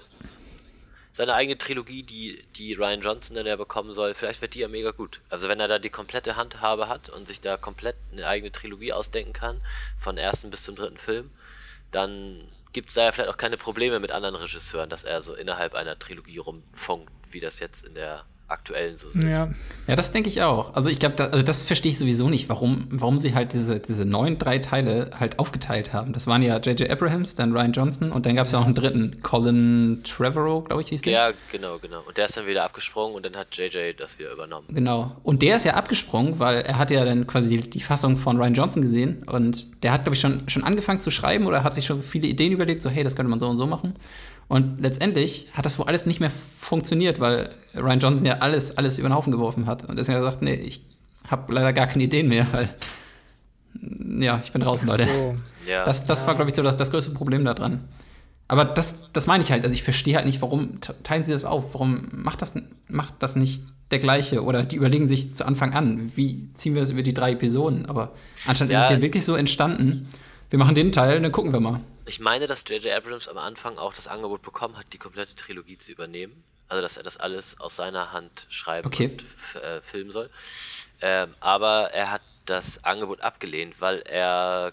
[1.13, 4.69] seine eigene Trilogie, die, die Ryan Johnson dann ja bekommen soll, vielleicht wird die ja
[4.69, 5.21] mega gut.
[5.31, 8.93] Also wenn er da die komplette Handhabe hat und sich da komplett eine eigene Trilogie
[8.93, 9.61] ausdenken kann,
[9.99, 11.31] von ersten bis zum dritten Film,
[11.91, 15.35] dann gibt es da ja vielleicht auch keine Probleme mit anderen Regisseuren, dass er so
[15.35, 19.17] innerhalb einer Trilogie rumfunkt, wie das jetzt in der aktuellen so ist.
[19.17, 19.49] Ja,
[19.87, 20.75] Ja, das denke ich auch.
[20.75, 23.81] Also ich glaube, da, also das verstehe ich sowieso nicht, warum, warum sie halt diese,
[23.81, 26.13] diese neuen drei Teile halt aufgeteilt haben.
[26.13, 26.89] Das waren ja J.J.
[26.91, 30.83] Abrahams, dann Ryan Johnson und dann gab es ja auch einen dritten, Colin Trevorrow, glaube
[30.83, 31.13] ich, hieß der.
[31.13, 32.03] Ja, genau, genau.
[32.07, 34.67] Und der ist dann wieder abgesprungen und dann hat JJ das wieder übernommen.
[34.71, 35.17] Genau.
[35.23, 38.37] Und der ist ja abgesprungen, weil er hat ja dann quasi die, die Fassung von
[38.37, 41.75] Ryan Johnson gesehen und der hat, glaube ich, schon, schon angefangen zu schreiben oder hat
[41.75, 43.95] sich schon viele Ideen überlegt, so hey, das könnte man so und so machen.
[44.49, 48.97] Und letztendlich hat das wohl alles nicht mehr funktioniert, weil Ryan Johnson ja alles, alles
[48.99, 49.85] über den Haufen geworfen hat.
[49.85, 50.83] Und deswegen hat er gesagt, nee, ich
[51.29, 52.69] habe leider gar keine Ideen mehr, weil
[54.21, 55.05] ja, ich bin draußen, Leute.
[55.05, 55.37] so.
[55.69, 55.85] Ja.
[55.85, 57.85] Das, das war, glaube ich, so das, das größte Problem daran.
[58.49, 59.65] Aber das, das meine ich halt.
[59.65, 61.75] Also ich verstehe halt nicht, warum teilen sie das auf?
[61.75, 62.55] Warum macht das,
[62.89, 64.45] macht das nicht der gleiche?
[64.45, 67.87] Oder die überlegen sich zu Anfang an, wie ziehen wir das über die drei Episoden?
[67.87, 68.13] Aber
[68.47, 68.83] anscheinend Ja.
[68.85, 70.09] ist es ja wirklich so entstanden,
[70.51, 71.81] wir machen den Teil, dann gucken wir mal.
[72.07, 72.93] Ich meine, dass J.J.
[72.95, 76.43] Abrams am Anfang auch das Angebot bekommen hat, die komplette Trilogie zu übernehmen.
[76.69, 79.11] Also, dass er das alles aus seiner Hand schreiben Okay.
[79.55, 80.31] und äh, filmen soll.
[81.01, 84.73] Ähm, aber er hat das Angebot abgelehnt, weil er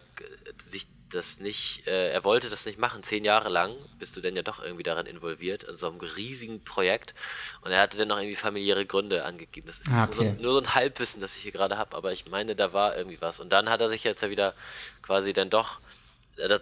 [0.62, 3.04] sich das nicht, äh, er wollte das nicht machen.
[3.04, 6.64] Zehn Jahre lang bist du denn ja doch irgendwie daran involviert, in so einem riesigen
[6.64, 7.14] Projekt.
[7.62, 9.68] Und er hatte dann noch irgendwie familiäre Gründe angegeben.
[9.68, 10.36] Das ist Ah, nur, so, okay.
[10.40, 13.22] nur so ein Halbwissen, das ich hier gerade habe, aber ich meine, da war irgendwie
[13.22, 13.40] was.
[13.40, 14.56] Und dann hat er sich jetzt ja wieder
[15.04, 15.80] quasi dann doch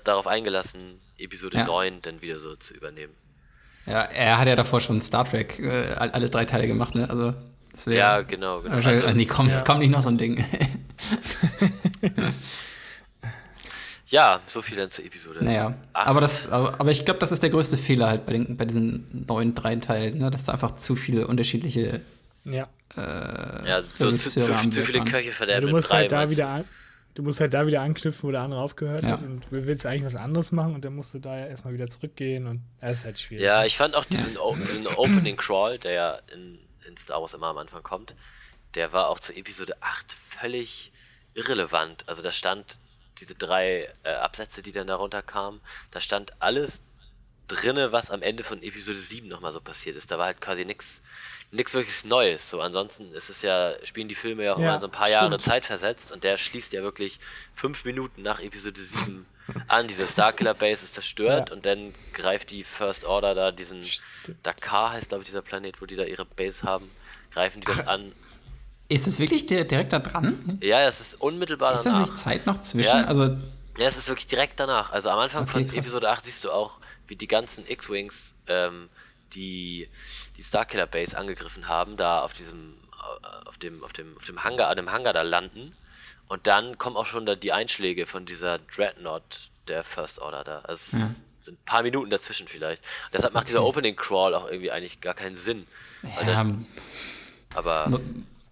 [0.04, 0.80] darauf eingelassen,
[1.18, 1.66] Episode Ja.
[1.66, 3.14] 9 dann wieder so zu übernehmen.
[3.86, 7.10] Ja, er hat ja davor schon Star Trek äh, all- alle drei Teile gemacht, ne?
[7.10, 7.34] Also,
[7.72, 7.98] das wäre.
[8.00, 8.76] Ja, genau, genau.
[8.76, 9.62] Wahrscheinlich, Also, nee, komm, ja.
[9.62, 10.46] komm nicht noch so ein Ding.
[14.08, 15.44] ja, so viel dann zur Episode.
[15.44, 15.74] naja.
[15.94, 16.08] acht.
[16.08, 18.66] Aber, das, aber, aber ich glaube, das ist der größte Fehler halt bei, den, bei
[18.66, 20.30] diesen neuen drei Teilen, ne?
[20.30, 22.02] dass da einfach zu viele unterschiedliche
[22.44, 22.68] Ja.
[22.98, 25.06] ja, so, zu, zu, zu viele.
[25.06, 26.32] Köche Ja, verderben du im musst halt da du?
[26.32, 26.66] wieder an,
[27.14, 29.12] du musst halt da wieder anknüpfen, wo der andere aufgehört Ja.
[29.12, 29.22] hat.
[29.24, 31.88] Und du willst eigentlich was anderes machen und dann musst du da ja erstmal wieder
[31.88, 33.44] zurückgehen und das ist halt schwierig.
[33.46, 37.34] Ja, ich fand auch diesen, O- diesen Opening Crawl, der ja in, in Star Wars
[37.34, 38.16] immer am Anfang kommt,
[38.76, 40.92] der war auch zur Episode 8 völlig
[41.34, 42.04] irrelevant.
[42.08, 42.78] Also da stand
[43.20, 46.84] diese drei äh, Absätze, die dann darunter kamen, da stand alles
[47.48, 50.10] drinne, was am Ende von Episode 7 nochmal so passiert ist.
[50.12, 51.02] Da war halt quasi nichts
[51.52, 52.50] nichts wirklich Neues.
[52.50, 55.10] So, ansonsten ist es ja, spielen die Filme ja auch Ja, immer so ein paar
[55.10, 55.42] Jahre stimmt.
[55.44, 57.20] Zeit versetzt und der schließt ja wirklich
[57.56, 59.26] fünf Minuten nach Episode 7
[59.68, 59.88] an.
[59.88, 61.56] Diese Starkiller Base ist zerstört Ja.
[61.56, 64.38] und dann greift die First Order da diesen Stimmt.
[64.44, 66.90] Dakar heißt glaube ich dieser Planet, wo die da ihre Base haben,
[67.34, 68.12] greifen die das an.
[68.88, 70.58] Ist es wirklich der, direkt da dran?
[70.62, 72.02] Ja, es ist unmittelbar Ist da danach.
[72.08, 72.88] nicht Zeit noch zwischen?
[72.90, 73.06] Ja.
[73.06, 73.24] Also,
[73.78, 74.92] Ja, es ist wirklich direkt danach.
[74.92, 75.78] Also am Anfang Okay, von krass.
[75.78, 76.78] Episode 8 siehst du auch,
[77.08, 78.90] wie die ganzen X-Wings ähm,
[79.36, 79.88] die,
[80.38, 82.74] die Starkiller Base angegriffen haben, da auf diesem,
[83.24, 85.76] äh, auf dem, auf dem, auf dem Hangar, an dem Hangar da landen.
[86.28, 90.60] Und dann kommen auch schon da die Einschläge von dieser Dreadnought der First Order da.
[90.60, 92.84] Also es sind ein paar Minuten dazwischen vielleicht.
[93.12, 95.68] Deshalb macht dieser Opening Crawl auch irgendwie eigentlich gar keinen Sinn.
[96.02, 96.66] Weil ja, dann,
[97.54, 98.00] aber mu-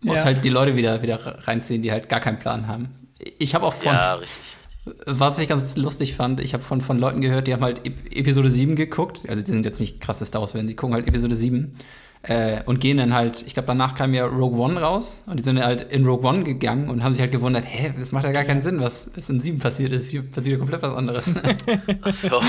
[0.01, 0.25] muss Ja.
[0.25, 3.09] halt die Leute wieder, wieder reinziehen, die halt gar keinen Plan haben.
[3.37, 4.57] Ich habe auch von, ja, richtig.
[5.05, 8.49] Was ich ganz lustig fand, ich habe von, von Leuten gehört, die haben halt Episode
[8.49, 9.27] 7 geguckt.
[9.27, 11.75] Also die sind jetzt nicht krasse Star Wars-Fans, die gucken halt Episode 7
[12.23, 15.43] äh, und gehen dann halt, ich glaube, danach kam ja Rogue One raus und die
[15.43, 18.31] sind halt in Rogue One gegangen und haben sich halt gewundert, hä, das macht ja
[18.31, 20.09] gar keinen Sinn, was, in 7 passiert ist.
[20.09, 21.33] Hier passiert ja komplett was anderes.
[22.01, 22.41] Ach so.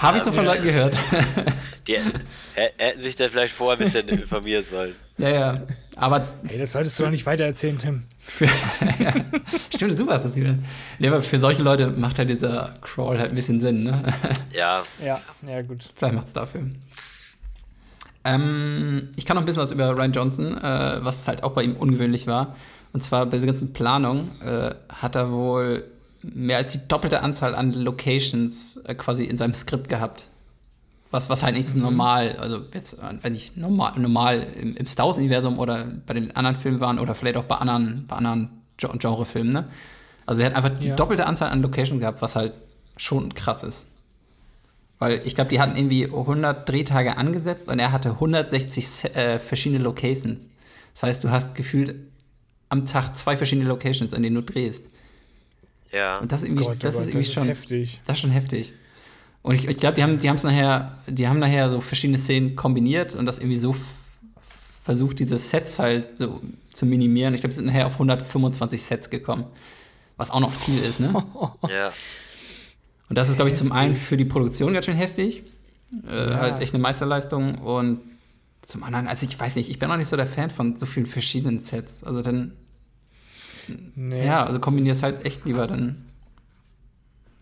[0.00, 0.96] Habe ich so von Leuten gehört.
[1.88, 4.94] Die hätten sich da vielleicht vorher ein bisschen informieren sollen.
[5.16, 5.62] Ja, ja.
[5.96, 6.24] Aber.
[6.46, 8.04] Hey, das solltest du doch nicht weiter erzählen, Tim.
[9.74, 10.54] Stimmt, du warst das wieder.
[10.98, 14.02] Nee, aber für solche Leute macht halt dieser Crawl halt ein bisschen Sinn, ne?
[14.52, 14.82] Ja.
[15.04, 15.84] Ja, ja, gut.
[15.94, 16.62] Vielleicht macht es dafür.
[18.24, 21.62] Ähm, ich kann noch ein bisschen was über Ryan Johnson, äh, was halt auch bei
[21.62, 22.56] ihm ungewöhnlich war.
[22.92, 25.84] Und zwar bei dieser ganzen Planung äh, hat er wohl
[26.22, 30.28] mehr als die doppelte Anzahl an Locations äh, quasi in seinem Skript gehabt.
[31.10, 31.84] Was, was halt nicht so mhm.
[31.84, 36.56] normal, also jetzt, wenn ich normal, normal im, im Star Wars-Universum oder bei den anderen
[36.56, 39.68] Filmen waren oder vielleicht auch bei anderen, bei anderen Genrefilmen, ne?
[40.26, 40.94] Also er hat einfach die ja.
[40.94, 42.52] doppelte Anzahl an Locations gehabt, was halt
[42.98, 43.86] schon krass ist.
[44.98, 49.82] Weil ich glaube, die hatten irgendwie 100 Drehtage angesetzt und er hatte 160 äh, verschiedene
[49.82, 50.48] Locations.
[50.92, 51.94] Das heißt, du hast gefühlt
[52.68, 54.90] am Tag zwei verschiedene Locations, an denen du drehst.
[55.92, 56.18] Ja.
[56.18, 58.00] Und das, irgendwie, Gott, das ist irgendwie das schon heftig.
[58.04, 58.72] Das ist schon heftig.
[59.42, 62.56] Und ich, ich glaube, die haben die es nachher, die haben nachher so verschiedene Szenen
[62.56, 63.74] kombiniert und das irgendwie so
[64.82, 66.40] versucht, diese Sets halt so
[66.72, 67.34] zu minimieren.
[67.34, 69.44] Ich glaube, sie sind nachher auf 125 Sets gekommen.
[70.16, 71.12] Was auch noch viel ist, ne?
[71.68, 71.92] ja.
[73.08, 75.44] Und das ist, glaube ich, zum einen für die Produktion ganz schön heftig.
[76.06, 76.38] Äh, ja.
[76.38, 77.58] Halt echt eine Meisterleistung.
[77.58, 78.00] Und
[78.62, 80.86] zum anderen, also ich weiß nicht, ich bin auch nicht so der Fan von so
[80.86, 82.04] vielen verschiedenen Sets.
[82.04, 82.52] Also dann.
[83.94, 84.26] Nee.
[84.26, 86.07] Ja, also kombinier es halt echt lieber dann.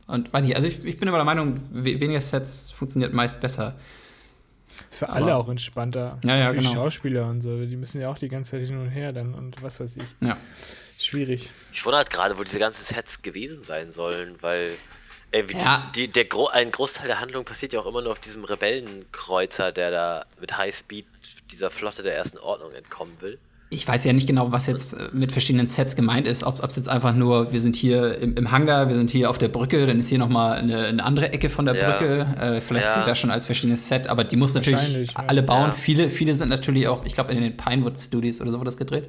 [0.06, 3.74] Und weiß nicht, also ich, ich bin immer der Meinung, weniger Sets funktioniert meist besser.
[4.88, 6.18] Ist für alle auch entspannter.
[6.24, 6.68] Ja, ja, für genau.
[6.68, 7.64] die Schauspieler und so.
[7.64, 10.04] Die müssen ja auch die ganze Zeit hin und her dann und was weiß ich.
[10.20, 10.36] Ja.
[10.98, 11.50] Schwierig.
[11.72, 14.70] Ich wundere halt gerade, wo diese ganzen Sets gewesen sein sollen, weil
[15.34, 15.90] ja.
[15.94, 18.44] die, die, der Gro ein Großteil der Handlung passiert ja auch immer nur auf diesem
[18.44, 21.06] Rebellenkreuzer, der da mit Highspeed
[21.50, 23.38] dieser Flotte der ersten Ordnung entkommen will.
[23.68, 26.44] Ich weiß ja nicht genau, was jetzt äh, mit verschiedenen Sets gemeint ist.
[26.44, 29.38] Ob es jetzt einfach nur, wir sind hier im, im, Hangar, wir sind hier auf
[29.38, 31.90] der Brücke, dann ist hier nochmal eine, eine andere Ecke von der ja.
[31.90, 32.26] Brücke.
[32.40, 32.92] Äh, vielleicht ja.
[32.92, 35.72] zählt das schon als verschiedenes Set, aber die muss natürlich alle bauen.
[35.72, 38.76] Viele, viele sind natürlich auch, ich glaube, in den Pinewood Studios oder so wurde das
[38.76, 39.08] gedreht.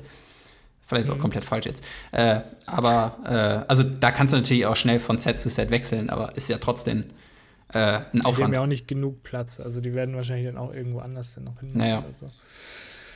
[0.88, 1.22] Vielleicht ist auch mhm.
[1.22, 1.84] komplett falsch jetzt.
[2.14, 6.10] Äh, aber, äh, also da kannst du natürlich auch schnell von Set zu Set wechseln,
[6.10, 7.04] aber ist ja trotzdem
[7.74, 8.38] äh, ein Aufwand.
[8.38, 11.36] Die haben ja auch nicht genug Platz, also die werden wahrscheinlich dann auch irgendwo anders
[11.36, 12.06] dann noch hin naja.
[12.16, 12.30] so.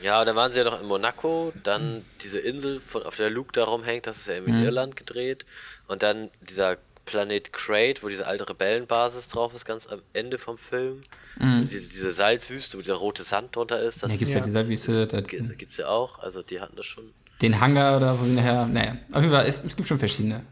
[0.02, 3.52] Ja, da waren sie ja noch in Monaco, dann diese Insel, von, auf der Luke
[3.54, 4.64] da rumhängt, das ist ja in mhm.
[4.64, 5.46] Irland gedreht.
[5.88, 10.58] Und dann dieser Planet Crate, wo diese alte Rebellenbasis drauf ist, ganz am Ende vom
[10.58, 11.02] Film.
[11.40, 11.68] Mhm.
[11.70, 14.04] Diese, diese, Salzwüste, wo dieser rote Sand drunter ist.
[14.04, 15.08] Das ja, gibt's ja, ja die Salzwüste.
[15.08, 15.24] Das
[15.58, 18.66] gibt's ja auch, also die hatten das schon den Hangar oder wo sie nachher.
[18.68, 20.44] Naja, auf jeden Fall, es, es gibt schon verschiedene.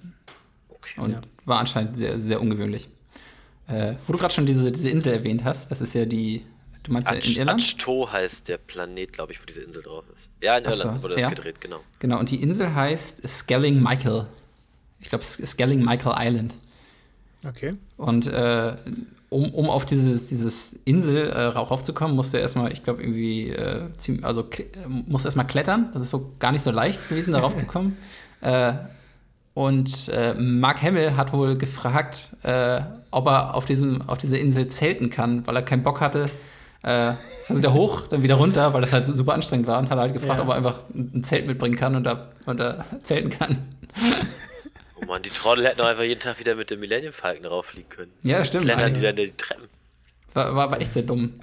[0.69, 1.21] Okay, und ja.
[1.45, 2.89] war anscheinend sehr, sehr ungewöhnlich.
[3.67, 6.45] Äh, wo du gerade schon diese, diese Insel erwähnt hast, das ist ja die.
[6.89, 7.61] Du meinst Ach, in Irland?
[7.61, 10.29] Achto heißt der Planet, glaube ich, wo diese Insel drauf ist.
[10.41, 11.29] Ja, in Irland so, wurde das ja.
[11.29, 11.81] gedreht, genau.
[11.99, 14.25] Genau, und die Insel heißt Skelling Michael.
[14.99, 16.55] Ich glaube, Skelling Michael Island.
[17.47, 17.75] Okay.
[17.95, 18.75] Und äh,
[19.29, 23.91] um, um auf dieses, dieses Insel äh, raufzukommen, musste er erstmal, ich glaube, irgendwie, äh,
[23.95, 25.91] ziemlich, also äh, musste erstmal klettern.
[25.93, 27.97] Das ist so gar nicht so leicht gewesen, darauf zu kommen.
[28.41, 28.71] Äh,
[29.53, 32.79] und äh, Mark Hamill hat wohl gefragt, äh,
[33.11, 36.29] ob er auf, diesem, auf dieser Insel zelten kann, weil er keinen Bock hatte.
[36.83, 37.13] Äh,
[37.47, 39.79] dann wieder hoch, dann wieder runter, weil das halt so super anstrengend war.
[39.79, 40.43] Und hat halt gefragt, ja.
[40.43, 43.57] ob er einfach ein Zelt mitbringen kann und da, und da zelten kann.
[45.01, 47.89] Oh Mann, die Trottel hätten auch einfach jeden Tag wieder mit dem Millennium Falcon rauffliegen
[47.89, 48.11] können.
[48.23, 48.65] Ja, stimmt.
[48.65, 49.67] Klettern die dann die Treppen.
[50.33, 51.33] War, war aber echt sehr dumm.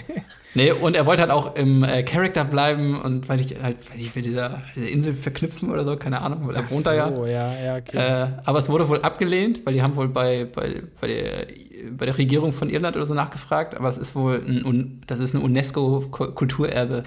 [0.54, 3.98] nee, und er wollte halt auch im äh, Charakter bleiben und weil ich halt, weiß
[3.98, 7.10] ich, mit dieser, dieser Insel verknüpfen oder so, keine Ahnung, weil er wohnt da ja.
[7.10, 7.96] Oh, ja, ja, okay.
[7.96, 11.46] Äh, aber es wurde wohl abgelehnt, weil die haben wohl bei, bei, bei, der,
[11.96, 15.34] bei der Regierung von Irland oder so nachgefragt, aber es ist wohl ein, das ist
[15.34, 17.02] eine UNESCO-Kulturerbe.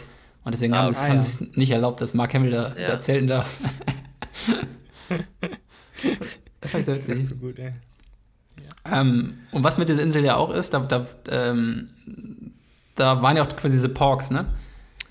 [0.46, 1.48] Und deswegen ah, haben sie ah, es ja.
[1.56, 2.90] nicht erlaubt, dass Mark Hamill da, ja.
[2.90, 3.48] da zelten darf.
[6.62, 7.74] das ist echt so gut, ey.
[8.58, 9.02] Ja.
[9.02, 11.90] Ähm, und was mit dieser Insel ja auch ist, da, da, ähm,
[12.96, 14.46] da waren ja auch quasi diese Porks, ne?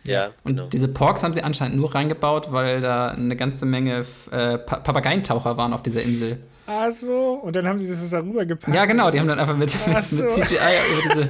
[0.04, 0.30] Ja.
[0.44, 0.68] Und genau.
[0.68, 5.56] diese Porks haben sie anscheinend nur reingebaut, weil da eine ganze Menge äh, pa Papageientaucher
[5.56, 6.42] waren auf dieser Insel.
[6.66, 8.74] Ach so, und dann haben sie das darüber gepackt.
[8.74, 10.22] Ja, genau, die haben dann einfach mit, mit, so.
[10.22, 11.28] mit CGI über diese,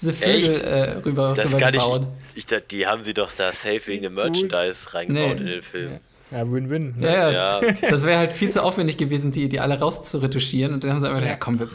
[0.00, 2.06] diese Vögel äh, rüber, das rüber gebaut.
[2.34, 5.40] Ich, ich, die haben sie doch da safe wegen dem Merchandise reingebaut nee.
[5.40, 5.92] in den Film.
[5.92, 5.98] Ja.
[6.30, 6.94] Ja, Win-Win.
[6.98, 7.06] Ne?
[7.06, 7.60] Ja, ja.
[7.88, 10.74] Das wäre halt viel zu aufwendig gewesen, die, die alle rauszuretuschieren.
[10.74, 11.68] Und dann haben sie einfach, ja komm, wir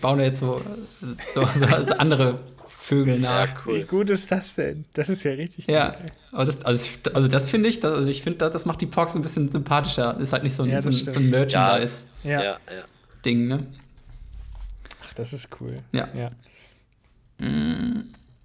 [0.00, 0.60] bauen jetzt so,
[1.34, 3.46] so, so andere Vögel nach.
[3.46, 3.80] Ja, cool.
[3.80, 4.84] Wie gut ist das denn?
[4.94, 5.90] Das ist ja richtig ja.
[5.90, 5.98] gut.
[6.32, 9.14] Ja, das, also, also das finde ich, das, also ich finde, das macht die Pox
[9.16, 10.18] ein bisschen sympathischer.
[10.18, 12.04] Ist halt nicht so ein, ja, so, so, ein Merchandise.
[12.22, 12.30] Ja.
[12.30, 12.42] ja.
[12.42, 12.58] ja.
[13.24, 13.66] Ding, ne?
[15.04, 15.80] Ach, das ist cool.
[15.92, 16.08] Ja.
[16.14, 16.30] ja.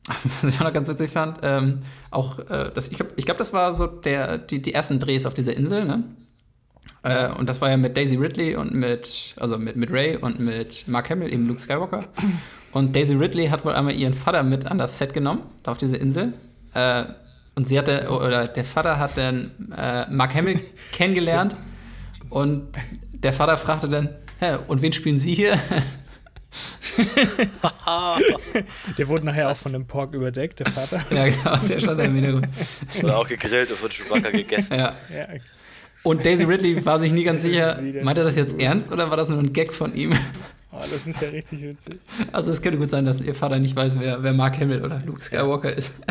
[0.41, 1.79] Was ich auch noch ganz witzig fand, ähm,
[2.11, 5.25] auch, äh, das, ich glaube, ich glaub, das war so der, die, die ersten Drehs
[5.25, 6.03] auf dieser Insel, ne?
[7.03, 10.39] Äh, und das war ja mit Daisy Ridley und mit, also mit, mit Ray und
[10.39, 12.05] mit Mark Hamill, eben Luke Skywalker.
[12.71, 15.77] Und Daisy Ridley hat wohl einmal ihren Vater mit an das Set genommen, da auf
[15.77, 16.33] diese Insel.
[16.73, 17.05] Äh,
[17.55, 20.59] und sie hatte, oder der Vater hat dann äh, Mark Hamill
[20.91, 21.55] kennengelernt.
[22.29, 22.69] Und
[23.11, 25.57] der Vater fragte dann, Hä, und wen spielen Sie hier?
[28.97, 31.03] der wurde nachher auch von dem Pork überdeckt, der Vater.
[31.15, 32.47] ja, genau, der stand da im Hintergrund.
[33.01, 34.77] Oder auch gegrillt und von Chewbacca gegessen.
[34.77, 34.95] Ja.
[35.13, 35.27] Ja.
[36.03, 39.17] Und Daisy Ridley war sich nie ganz sicher, meint er das jetzt ernst oder war
[39.17, 40.13] das nur ein Gag von ihm?
[40.71, 41.99] Oh, das ist ja richtig witzig.
[42.31, 45.01] Also es könnte gut sein, dass ihr Vater nicht weiß, wer, wer Mark Hamill oder
[45.05, 45.99] Luke Skywalker ist.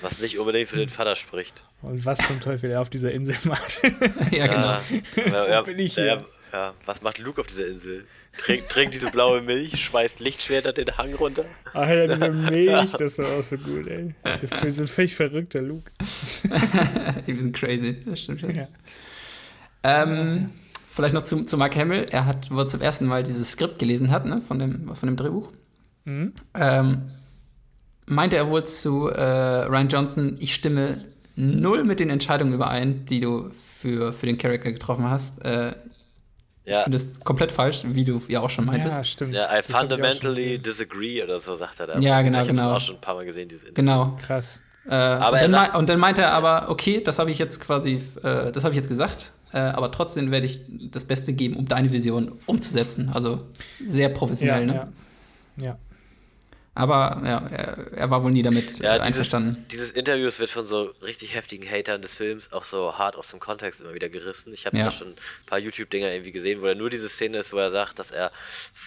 [0.00, 1.62] Was nicht unbedingt für den Vater spricht.
[1.82, 3.82] Und was zum Teufel er auf dieser Insel macht.
[4.30, 4.78] ja, genau.
[5.14, 6.24] Ja, ja, ja, bin ich ja, hier?
[6.52, 8.06] Ja, was macht Luke auf dieser Insel?
[8.36, 11.44] Trinkt, trinkt diese blaue Milch, schmeißt Lichtschwerter den Hang runter.
[11.72, 14.14] Alter, diese Milch, das war auch so gut, ey.
[14.66, 15.90] Ist ein völlig verrückter Luke.
[17.26, 18.54] Die sind crazy, das stimmt schon.
[18.54, 18.68] Ja.
[19.82, 20.50] Ähm,
[20.88, 22.06] vielleicht noch zu, zu Mark Hamill.
[22.10, 25.16] Er hat wohl zum ersten Mal dieses Skript gelesen hat, ne, von dem, von dem
[25.16, 25.50] Drehbuch.
[26.04, 26.32] Mhm.
[26.54, 27.10] Ähm,
[28.06, 30.94] meinte er wohl zu äh, Ryan Johnson, ich stimme
[31.36, 35.42] null mit den Entscheidungen überein, die du für, für den Charakter getroffen hast.
[35.44, 35.72] Äh,
[36.64, 38.98] Ich Ja, finde es komplett falsch, wie du ja auch schon meintest.
[38.98, 39.34] Ja, stimmt.
[39.34, 41.98] ja I Das ich fundamentally schon disagree oder so sagt er da.
[41.98, 42.74] Ja, genau, ich habe genau.
[42.74, 43.74] das auch schon ein paar Mal gesehen, dieses Interview.
[43.90, 44.16] Genau.
[44.26, 44.60] Krass.
[44.88, 47.60] Äh, Aber und, dann sagt- und dann meinte er aber, okay, das habe ich jetzt
[47.60, 51.56] quasi, äh, das habe ich jetzt gesagt, äh, aber trotzdem werde ich das Beste geben,
[51.56, 53.10] um deine Vision umzusetzen.
[53.12, 53.46] Also
[53.86, 54.74] sehr Ja, professionell, ne?
[55.56, 55.64] ja.
[55.64, 55.78] ja.
[56.72, 59.66] Aber ja, er, er war wohl nie damit Ja, äh, dieses, einverstanden.
[59.72, 63.40] dieses Interview wird von so richtig heftigen Hatern des Films auch so hart aus dem
[63.40, 64.52] Kontext immer wieder gerissen.
[64.52, 64.84] Ich habe Ja.
[64.84, 65.16] da schon ein
[65.46, 68.30] paar YouTube-Dinger irgendwie gesehen, wo er nur diese Szene ist, wo er sagt, dass er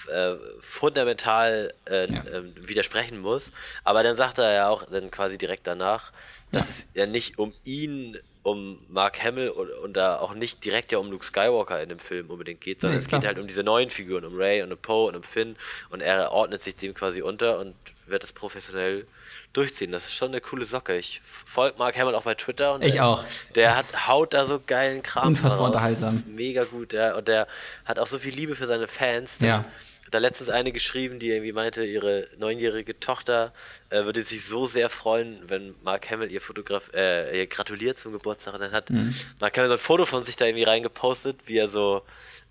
[0.10, 2.24] äh, fundamental äh, Ja.
[2.32, 3.52] ähm, widersprechen muss.
[3.84, 6.12] Aber dann sagt er ja auch dann quasi direkt danach,
[6.52, 10.91] dass es ja nicht um ihn, um Mark Hamill und, und da auch nicht direkt
[10.91, 13.48] ja um Luke Skywalker in dem Film unbedingt geht, sondern Nee, es geht halt um
[13.48, 15.56] diese neuen Figuren, um Ray und um Poe und um Finn
[15.89, 17.74] und er ordnet sich dem quasi unter und
[18.06, 19.08] wird es professionell
[19.54, 19.94] durchziehen.
[19.94, 20.98] Das ist schon eine coole Socke.
[20.98, 23.24] Ich folge Mark Hamill auch bei Twitter und Ich der, auch.
[23.56, 25.30] der Das hat haut da so geilen Kram.
[25.30, 25.76] unfassbar raus.
[25.76, 26.14] unterhaltsam.
[26.16, 27.16] Das mega gut, ja.
[27.16, 27.48] Und der
[27.86, 29.38] hat auch so viel Liebe für seine Fans.
[29.39, 29.64] Ja.
[30.14, 33.51] Hat da letztens eine geschrieben, die irgendwie meinte, ihre neunjährige Tochter
[33.89, 38.11] äh, würde sich so sehr freuen, wenn Mark Hamill ihr Fotograf, äh, ihr gratuliert zum
[38.11, 38.53] Geburtstag.
[38.53, 39.14] Und dann hat Mhm.
[39.39, 42.03] Mark Hamill so ein Foto von sich da irgendwie reingepostet, wie er so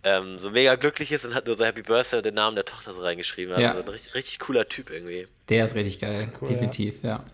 [0.04, 2.64] ähm, so mega glücklich ist und hat nur so Happy Birthday und den Namen der
[2.64, 3.54] Tochter so reingeschrieben.
[3.54, 3.72] Also Ja.
[3.74, 5.28] so ein richtig, richtig cooler Typ irgendwie.
[5.48, 7.24] Der ist richtig geil, Cool, definitiv, ja.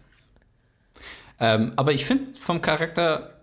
[1.40, 3.38] Ähm, aber ich finde vom Charakter,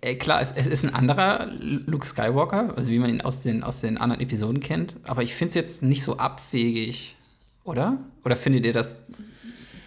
[0.00, 3.62] äh, klar, es, es ist ein anderer Luke Skywalker, also wie man ihn aus den,
[3.64, 7.16] aus den anderen Episoden kennt, aber ich finde es jetzt nicht so abwegig,
[7.64, 7.98] oder?
[8.24, 9.04] Oder findet ihr das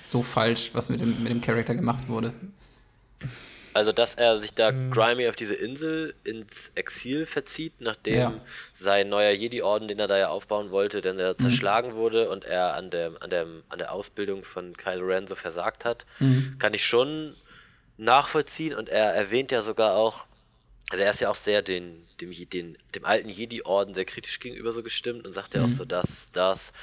[0.02, 2.34] so falsch, was mit dem, mit dem Charakter gemacht wurde?
[3.74, 4.92] Also, dass er sich da Mhm.
[4.92, 8.42] grimy auf diese Insel ins Exil verzieht, nachdem Ja.
[8.74, 11.38] sein neuer Jedi-Orden, den er da ja aufbauen wollte, denn er Mhm.
[11.38, 15.36] zerschlagen wurde und er an der, an, der, an der Ausbildung von Kylo Ren so
[15.36, 16.56] versagt hat, Mhm.
[16.60, 17.34] kann ich schon
[18.02, 20.26] nachvollziehen und er erwähnt ja sogar auch,
[20.90, 24.72] also er ist ja auch sehr den, dem, den, dem alten Jedi-Orden sehr kritisch gegenüber
[24.72, 25.70] so gestimmt und sagt ja auch Mhm.
[25.70, 26.74] so, dass das,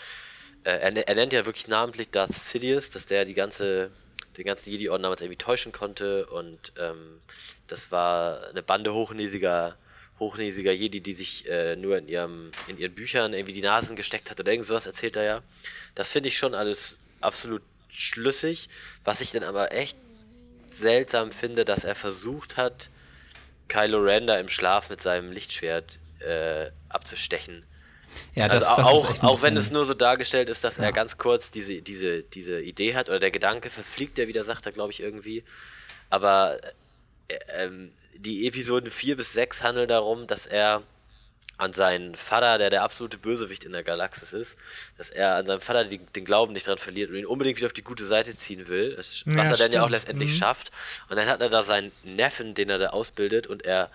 [0.64, 3.90] äh, er, ne- er nennt ja wirklich namentlich Darth Sidious, dass der die ganze,
[4.36, 7.20] den ganzen Jedi-Orden damals irgendwie täuschen konnte und ähm,
[7.66, 9.78] das war eine Bande hochnäsiger
[10.18, 14.30] hochnäsiger Jedi, die sich äh, nur in ihrem in ihren Büchern irgendwie die Nasen gesteckt
[14.30, 15.44] hat oder irgend sowas erzählt er ja.
[15.94, 18.68] Das finde ich schon alles absolut schlüssig,
[19.04, 19.96] was ich dann aber echt
[20.78, 22.88] seltsam finde, dass er versucht hat,
[23.68, 27.64] Kylo Ren da im Schlaf mit seinem Lichtschwert äh, abzustechen.
[28.34, 30.84] Ja, also das, das auch, ein auch wenn es nur so dargestellt ist, dass Ja.
[30.84, 34.64] er ganz kurz diese, diese, diese Idee hat oder der Gedanke verfliegt er wieder, sagt
[34.66, 35.44] er, glaube ich, irgendwie.
[36.08, 36.58] Aber
[37.28, 40.82] äh, ähm, die Episoden 4 bis 6 handeln darum, dass er
[41.58, 44.56] an seinen Vater, der der absolute Bösewicht in der Galaxis ist,
[44.96, 47.66] dass er an seinem Vater die, den Glauben nicht dran verliert und ihn unbedingt wieder
[47.66, 49.90] auf die gute Seite ziehen will, was Ja, er dann ja auch stimmt.
[49.90, 50.36] letztendlich Mhm.
[50.36, 50.70] schafft.
[51.08, 53.90] Und dann hat er da seinen Neffen, den er da ausbildet und er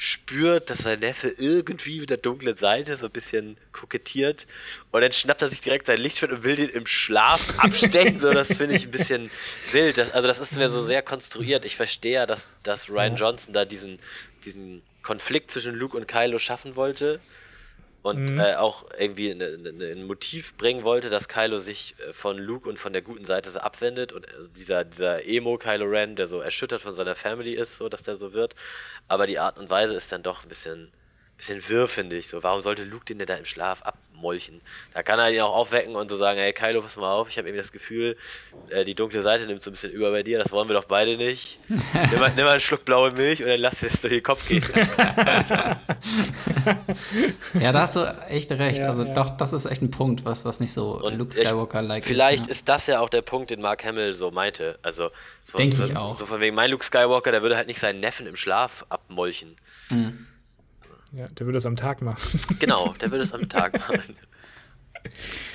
[0.00, 4.46] spürt, dass sein Neffe irgendwie mit der dunklen Seite so ein bisschen kokettiert
[4.92, 8.20] und dann schnappt er sich direkt sein Lichtschwert und will den im Schlaf abstechen.
[8.20, 9.28] so, das finde ich ein bisschen
[9.72, 9.98] wild.
[9.98, 11.64] Das, also das ist mir so sehr konstruiert.
[11.64, 13.98] Ich verstehe ja, dass, dass Ryan Johnson da diesen,
[14.44, 17.24] diesen Konflikt zwischen Luke und Kylo schaffen wollte
[18.02, 18.36] und Mhm.
[18.36, 22.68] äh, auch irgendwie eine, eine, ein Motiv bringen wollte, dass Kylo sich äh, von Luke
[22.68, 26.26] und von der guten Seite so abwendet und also dieser, dieser Emo Kylo Ren, der
[26.28, 28.54] so erschüttert von seiner Family ist, so dass der so wird.
[29.08, 30.92] Aber die Art und Weise ist dann doch ein bisschen,
[31.38, 32.28] bisschen wirr, finde ich.
[32.28, 34.60] So, warum sollte Luke den denn da im Schlaf abmolchen?
[34.92, 37.38] Da kann er ihn auch aufwecken und so sagen, hey Kylo, pass mal auf, ich
[37.38, 38.16] habe irgendwie das Gefühl,
[38.68, 40.84] äh, die dunkle Seite nimmt so ein bisschen über bei dir, das wollen wir doch
[40.84, 41.60] beide nicht.
[41.68, 44.46] nimm, mal, nimm mal einen Schluck blaue Milch und dann lass es durch den Kopf
[44.46, 44.64] gehen.
[47.54, 48.80] ja, da hast du echt recht.
[48.80, 49.14] Ja, also ja.
[49.14, 52.08] doch, das ist echt ein Punkt, was, was nicht so Und Luke Skywalker-like ist.
[52.08, 52.52] Vielleicht ja.
[52.52, 54.78] ist das ja auch der Punkt, den Mark Hamill so meinte.
[54.82, 55.10] Also,
[55.42, 56.16] so Denke so, ich auch.
[56.16, 59.56] So von wegen, mein Luke Skywalker, der würde halt nicht seinen Neffen im Schlaf abmolchen.
[61.12, 62.38] Ja, der würde das am Tag machen.
[62.58, 64.14] Genau, der würde es am Tag machen.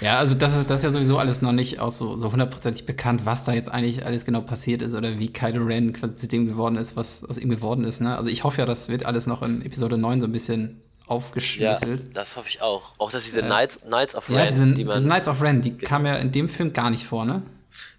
[0.02, 2.86] Ja, also das ist, das ist ja sowieso alles noch nicht auch so, so hundertprozentig
[2.86, 6.28] bekannt, was da jetzt eigentlich alles genau passiert ist oder wie Kylo Ren quasi zu
[6.28, 8.00] dem geworden ist, was aus ihm geworden ist.
[8.00, 8.18] Ne?
[8.18, 11.10] Also ich hoffe ja, das wird alles noch in Episode 9 so ein bisschen Ja,
[11.10, 12.16] aufgeschlüsselt.
[12.18, 12.94] das hoffe ich auch.
[12.98, 14.96] Auch, dass diese Knights, Knights of Ja, Ren, diese, die man...
[14.96, 17.44] diese Knights of Ren, die kamen ja in dem Film gar nicht vor, ne?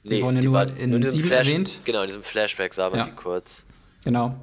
[0.02, 1.70] Die wurden ja nur in 7 Flash, erwähnt.
[1.84, 3.04] Genau, in diesem Flashback sah man Ja.
[3.06, 3.64] die kurz.
[4.04, 4.34] Genau.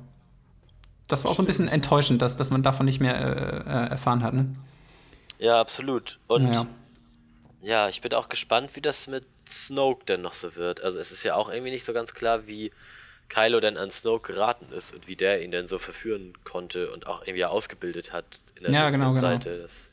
[1.12, 3.90] Das war auch so ein bisschen enttäuschend, dass, dass man davon nicht mehr äh, äh,
[3.92, 4.56] erfahren hat, ne?
[5.40, 6.20] Ja, absolut.
[6.28, 6.68] Und Naja.
[7.62, 10.82] ja, ich bin auch gespannt, wie das mit Snoke denn noch so wird.
[10.82, 12.72] Also es ist ja auch irgendwie nicht so ganz klar, wie
[13.30, 17.08] Kylo denn an Snoke geraten ist und wie der ihn denn so verführen konnte und
[17.08, 19.20] auch irgendwie ausgebildet hat in der Ja, genau, genau.
[19.20, 19.60] Seite.
[19.62, 19.92] Das,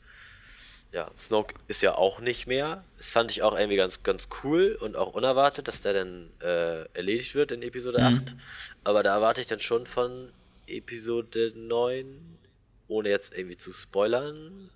[0.91, 2.83] ja, Snoke ist ja auch nicht mehr.
[2.97, 6.85] Das fand ich auch irgendwie ganz, ganz cool und auch unerwartet, dass der dann äh,
[6.93, 8.03] erledigt wird in Episode Mhm.
[8.03, 8.35] 8.
[8.83, 10.31] Aber da erwarte ich dann schon von
[10.69, 12.39] Episode 9,
[12.87, 14.71] ohne jetzt irgendwie zu spoilern,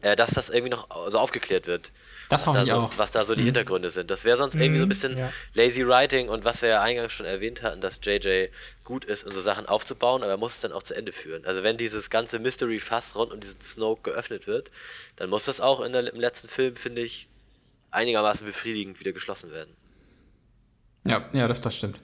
[0.00, 1.92] äh, dass das irgendwie noch so aufgeklärt wird.
[2.28, 2.90] Das was da so.
[2.96, 4.10] Was da so die Hintergründe sind.
[4.10, 5.34] Das wäre sonst irgendwie so ein Mhm, bisschen ja.
[5.54, 8.48] lazy writing und was wir ja eingangs schon erwähnt hatten, dass JJ
[8.84, 11.44] gut ist, in so Sachen aufzubauen, aber er muss es dann auch zu Ende führen.
[11.44, 14.70] Also wenn dieses ganze Mystery-Fass rund um diesen Snoke geöffnet wird,
[15.16, 17.28] dann muss das auch in der, im letzten Film, finde ich,
[17.90, 19.76] einigermaßen befriedigend wieder geschlossen werden.
[21.04, 22.00] Ja, ja, das, das stimmt.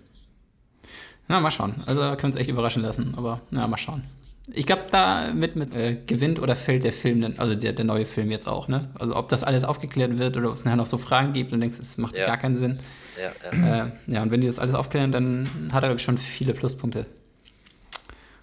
[1.29, 1.83] Na, mal schauen.
[1.87, 4.05] Also da können wir uns echt überraschen lassen, aber na, mal schauen.
[4.51, 7.85] Ich glaube, da mit, mit äh, gewinnt oder fällt der Film dann, also der, der
[7.85, 8.89] neue Film jetzt auch, ne?
[8.99, 11.61] Also ob das alles aufgeklärt wird oder ob es nachher noch so Fragen gibt und
[11.61, 12.24] denkst, es macht Ja.
[12.26, 12.79] gar keinen Sinn.
[13.20, 13.85] Ja, ja.
[13.85, 16.55] Äh, ja, und wenn die das alles aufklären, dann hat er, glaube ich, schon viele
[16.55, 17.05] Pluspunkte.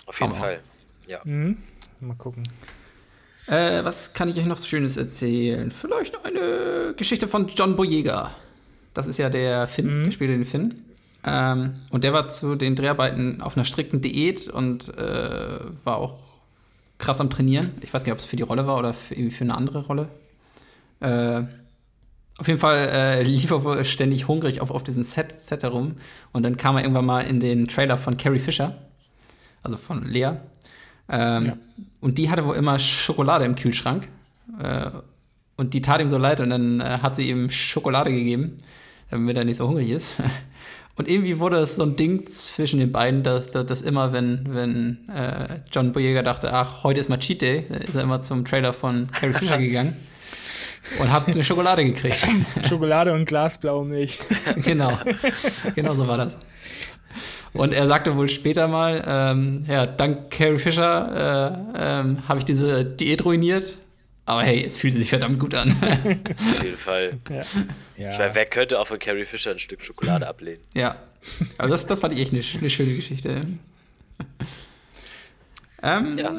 [0.06, 0.60] Auf jeden wir Fall.
[1.08, 1.20] Ja.
[1.24, 1.58] Mhm.
[2.02, 2.44] Mal gucken.
[3.48, 5.72] Äh, was kann ich euch noch so Schönes erzählen?
[5.72, 8.36] Vielleicht eine Geschichte von John Boyega.
[8.94, 10.04] Das ist ja der Finn, Mhm.
[10.04, 10.85] der spielt den Finn.
[11.26, 16.20] Ähm, und der war zu den Dreharbeiten auf einer strikten Diät und äh, war auch
[17.00, 17.72] krass am Trainieren.
[17.82, 19.86] Ich weiß nicht, ob es für die Rolle war oder für, irgendwie für eine andere
[19.86, 20.08] Rolle.
[21.00, 21.44] Äh,
[22.38, 25.96] auf jeden Fall äh, lief er wohl ständig hungrig auf, auf diesem Set, Set herum.
[26.32, 28.76] Und dann kam er irgendwann mal in den Trailer von Carrie Fisher,
[29.64, 30.32] also von Lea.
[31.10, 31.58] Ähm, Ja.
[32.02, 34.08] Und die hatte wohl immer Schokolade im Kühlschrank.
[34.60, 34.92] Äh,
[35.58, 38.58] und die tat ihm so leid und dann äh, hat sie ihm Schokolade gegeben,
[39.10, 40.14] damit er nicht so hungrig ist.
[40.98, 44.46] Und irgendwie wurde es so ein Ding zwischen den beiden, dass, dass, dass immer, wenn,
[44.50, 48.46] wenn äh, John Boyega dachte, ach, heute ist mal Cheat Day, ist er immer zum
[48.46, 49.96] Trailer von Carrie Fisher gegangen
[51.00, 52.26] und hat eine Schokolade gekriegt.
[52.70, 54.20] Schokolade und glasblaue Milch.
[54.64, 54.98] genau.
[55.76, 56.38] Genau so war das.
[57.54, 62.46] Und er sagte wohl später mal, ähm, ja, dank Carrie Fisher äh, ähm, habe ich
[62.46, 63.78] diese Diät ruiniert.
[64.26, 65.72] Aber hey, es fühlte sich verdammt gut an.
[65.82, 67.20] Auf jeden Fall.
[67.30, 68.12] Ja.
[68.12, 70.62] Ich meine, wer könnte auch von Carrie Fisher ein Stück Schokolade ablehnen?
[70.76, 70.98] ja.
[71.58, 73.42] Also das, das fand ich echt eine, eine schöne Geschichte.
[75.84, 76.34] Ähm, Ja.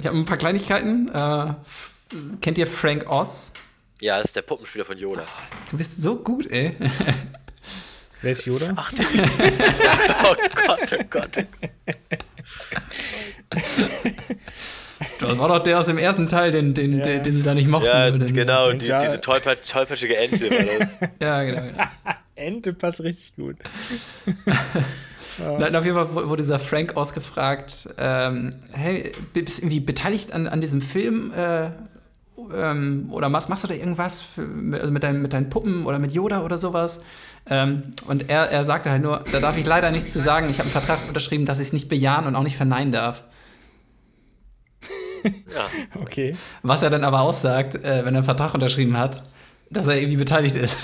[0.00, 1.08] Ich habe ein paar Kleinigkeiten.
[1.08, 1.54] Äh,
[2.40, 3.52] kennt ihr Frank Oz?
[4.00, 5.24] Ja, das ist der Puppenspieler von Yoda.
[5.70, 6.72] Du bist so gut, ey.
[8.22, 8.72] Wer ist Yoda?
[8.76, 10.34] Ach, die Oh
[10.66, 11.46] Gott, oh Gott.
[15.20, 17.04] Das war doch der aus dem ersten Teil, den, den, Ja.
[17.04, 17.86] den, den sie da nicht mochten.
[17.86, 18.10] Ja?
[18.10, 20.98] Den- genau, die, diese tollpa tollpatschige Ente war das.
[21.20, 21.62] Ja, genau.
[21.62, 21.84] genau.
[22.34, 23.56] Ente passt richtig gut.
[25.58, 30.46] Nein, auf jeden Fall wurde dieser Frank ausgefragt, ähm, hey, bist du irgendwie beteiligt an,
[30.46, 31.32] an diesem Film?
[31.34, 31.70] Äh,
[32.54, 34.46] ähm, oder machst, machst du da irgendwas für,
[34.80, 37.00] also mit, deinen, mit deinen Puppen oder mit Yoda oder sowas?
[37.50, 40.46] Ähm, und er, er sagte halt nur, da darf ich leider nichts zu sagen.
[40.48, 43.22] Ich habe einen Vertrag unterschrieben, dass ich es nicht bejahen und auch nicht verneinen darf.
[45.54, 45.68] Ja,
[46.00, 46.36] Okay.
[46.62, 49.22] Was er dann aber aussagt, äh, wenn er einen Vertrag unterschrieben hat,
[49.70, 50.78] dass er irgendwie beteiligt ist.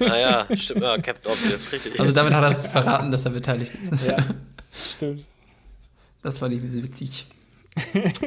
[0.00, 2.00] naja, stimmt, ja, Captain Obvious, richtig.
[2.00, 4.02] Also damit hat er es verraten, dass er beteiligt ist.
[4.04, 4.16] Ja.
[4.94, 5.24] Stimmt.
[6.22, 7.26] Das war die witzig.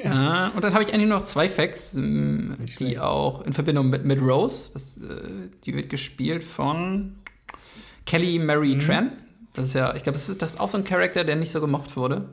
[0.05, 2.99] ah, und dann habe ich eigentlich noch zwei Facts, ähm, Nicht die schlecht.
[2.99, 7.15] auch in Verbindung mit, mit Rose, das, äh, die wird gespielt von
[8.05, 8.79] Kelly Mary Mhm.
[8.79, 9.11] Tran.
[9.53, 11.51] Das ist ja, ich glaube, das ist, das ist auch so ein Charakter, der nicht
[11.51, 12.29] so gemocht wurde.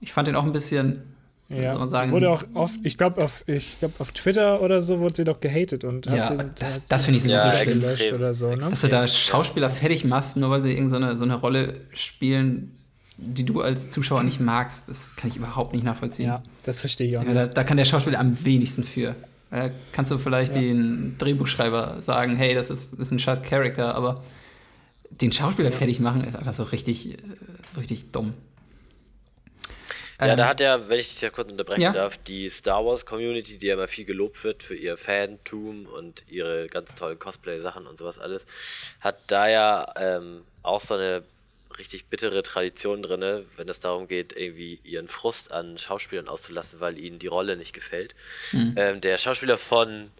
[0.00, 1.02] Ich fand den auch ein bisschen,
[1.48, 4.98] Ja, man sagen- wurde auch oft, ich glaube auf, ich glaub, auf Twitter oder so
[4.98, 8.18] wurde sie doch gehatet und Ja, sie, das- das finde ich sowieso gelöscht extrem.
[8.18, 8.56] oder so, ne?
[8.56, 12.72] dass du da Schauspieler fertig machst, nur weil sie irgendeine so eine Rolle spielen,
[13.16, 16.26] die du als Zuschauer nicht magst, das kann ich überhaupt nicht nachvollziehen.
[16.26, 17.36] Ja, das verstehe ich auch Ja, nicht.
[17.36, 19.14] da, da kann der Schauspieler am wenigsten für.
[19.52, 20.60] Äh, kannst du vielleicht Ja.
[20.60, 24.22] den Drehbuchschreiber sagen, hey, das ist, das ist ein scheiß Charakter, aber
[25.10, 27.16] den Schauspieler fertig machen ist einfach so richtig, äh,
[27.72, 28.34] so richtig dumm.
[30.20, 31.92] Ja, Ähm, da hat ja, wenn ich dich da kurz unterbrechen Ja.
[31.92, 36.24] darf, die Star Wars Community, die ja immer viel gelobt wird für ihr Fantum und
[36.28, 38.46] ihre ganz tollen Cosplay-Sachen und sowas alles,
[39.00, 41.22] hat da ja ähm, auch so eine
[41.78, 46.98] richtig bittere Tradition drinne, wenn es darum geht, irgendwie ihren Frust an Schauspielern auszulassen, weil
[46.98, 48.14] ihnen die Rolle nicht gefällt.
[48.52, 48.74] Mhm.
[48.76, 50.10] Ähm, der Schauspieler von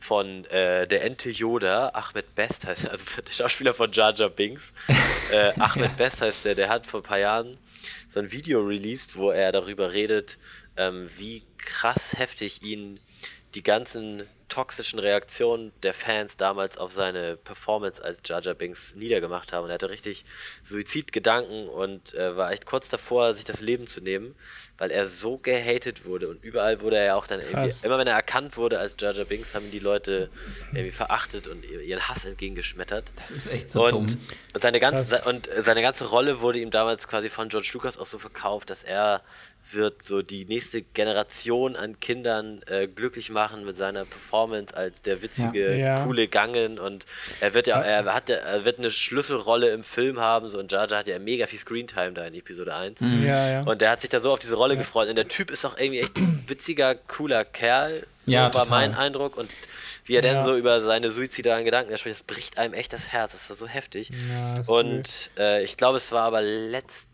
[0.00, 4.30] von äh, der Ente Yoda, Ahmed Best heißt er, also der Schauspieler von Jar Jar
[4.30, 4.72] Binks,
[5.32, 7.58] äh, Ahmed Best heißt der, der hat vor ein paar Jahren
[8.08, 10.38] so ein Video released, wo er darüber redet,
[10.76, 13.00] ähm, wie krass heftig ihn
[13.54, 19.52] die ganzen toxischen Reaktionen der Fans damals auf seine Performance als Jar Jar Binks niedergemacht
[19.52, 19.64] haben.
[19.64, 20.24] Und er hatte richtig
[20.64, 24.34] Suizidgedanken und äh, war echt kurz davor, sich das Leben zu nehmen,
[24.78, 26.28] weil er so gehatet wurde.
[26.28, 29.12] Und überall wurde er ja auch dann irgendwie, immer wenn er erkannt wurde als Jar
[29.12, 30.30] Jar Binks, haben ihn die Leute
[30.72, 33.10] irgendwie verachtet und ihr- ihren Hass entgegengeschmettert.
[33.16, 34.06] Das ist echt so Und, dumm.
[34.54, 35.26] und, seine ganze, Krass.
[35.26, 38.84] und seine ganze Rolle wurde ihm damals quasi von George Lucas auch so verkauft, dass
[38.84, 39.22] er
[39.72, 45.22] wird so die nächste Generation an Kindern äh, glücklich machen mit seiner Performance als der
[45.22, 45.98] witzige, Ja.
[45.98, 46.04] Ja.
[46.04, 47.06] coole Gangen und
[47.40, 50.88] er wird ja, er hat, er wird eine Schlüsselrolle im Film haben, so und Jar
[50.88, 53.00] Jar hat ja mega viel Screentime da in Episode 1.
[53.00, 53.26] Mhm.
[53.26, 53.62] Ja, ja.
[53.62, 55.08] Und der hat sich da so auf diese Rolle gefreut.
[55.08, 58.06] Und der Typ ist auch irgendwie echt ein witziger, cooler Kerl.
[58.26, 59.36] So Ja, war mein Eindruck.
[59.36, 59.50] Und
[60.04, 60.42] wie er dann Ja.
[60.42, 63.32] so über seine suizidalen Gedanken spricht, das bricht einem echt das Herz.
[63.32, 64.10] Das war so heftig.
[64.66, 67.07] Und äh, ich glaube, es war aber letztes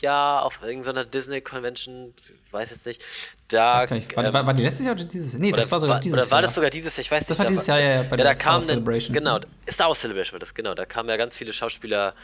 [0.00, 2.14] Jahr auf irgendeiner Disney-Convention,
[2.46, 3.02] ich weiß jetzt nicht,
[3.48, 3.78] da.
[3.80, 5.34] Das kann ich, war, ähm, war, war die letztes Jahr oder dieses?
[5.34, 6.42] Nee, das oder war sogar dieses Oder war Jahr.
[6.42, 7.02] das sogar dieses Jahr?
[7.02, 7.38] Ich weiß Das nicht.
[7.38, 9.14] war da dieses Jahr, ja, ja, bei ja, der da Star kam Wars dann- Celebration.
[9.14, 10.74] Genau, Star Wars Celebration war das, genau.
[10.74, 12.14] Da kamen ja ganz viele Schauspieler,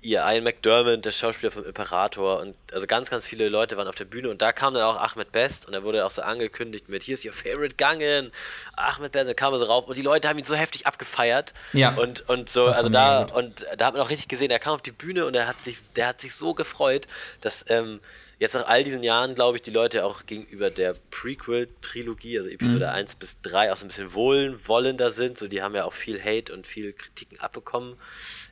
[0.00, 3.94] ihr Ian McDermott, der Schauspieler vom Imperator und also ganz, ganz viele Leute waren auf
[3.96, 6.88] der Bühne und da kam dann auch Ahmed Best und er wurde auch so angekündigt
[6.88, 8.30] mit Here's your favorite Gangen,
[8.76, 11.52] Ahmed Best, da kam er so rauf und die Leute haben ihn so heftig abgefeiert
[11.72, 11.94] Ja.
[11.96, 14.82] und, und so, also da, und da hat man auch richtig gesehen, er kam auf
[14.82, 17.06] die Bühne und er hat sich, der hat sich so gefreut,
[17.40, 18.00] dass ähm,
[18.38, 22.86] jetzt nach all diesen Jahren, glaube ich, die Leute auch gegenüber der Prequel-Trilogie, also Episode
[22.86, 22.92] Mhm.
[22.94, 25.36] 1 bis 3, auch so ein bisschen wohlwollender sind.
[25.38, 27.96] So, die haben ja auch viel Hate und viel Kritiken abbekommen.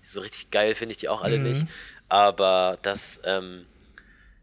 [0.07, 1.43] So richtig geil finde ich die auch alle Mhm.
[1.45, 1.67] nicht.
[2.09, 3.67] Aber dass, ähm,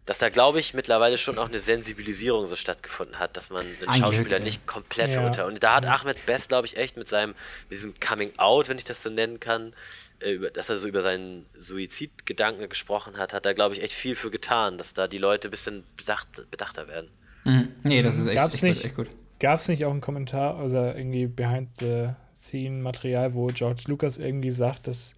[0.05, 3.75] dass da, glaube ich, mittlerweile schon auch eine Sensibilisierung so stattgefunden hat, dass man Ein
[3.79, 4.43] Glück, Schauspieler ey.
[4.43, 5.23] nicht komplett Ja.
[5.23, 5.45] runter.
[5.45, 7.29] Und da hat Ahmed Best, glaube ich, echt mit seinem,
[7.69, 9.73] mit diesem Coming Out, wenn ich das so nennen kann,
[10.19, 14.15] äh, dass er so über seinen Suizidgedanken gesprochen hat, hat er, glaube ich, echt viel
[14.15, 17.09] für getan, dass da die Leute ein bisschen bedacht, bedachter werden.
[17.45, 17.69] Mhm.
[17.83, 19.07] Nee, das ist echt, Gab's echt, nicht- gut, echt gut.
[19.39, 24.17] Gab es nicht auch einen Kommentar, also irgendwie behind the scene Material, wo George Lucas
[24.17, 25.15] irgendwie sagt, dass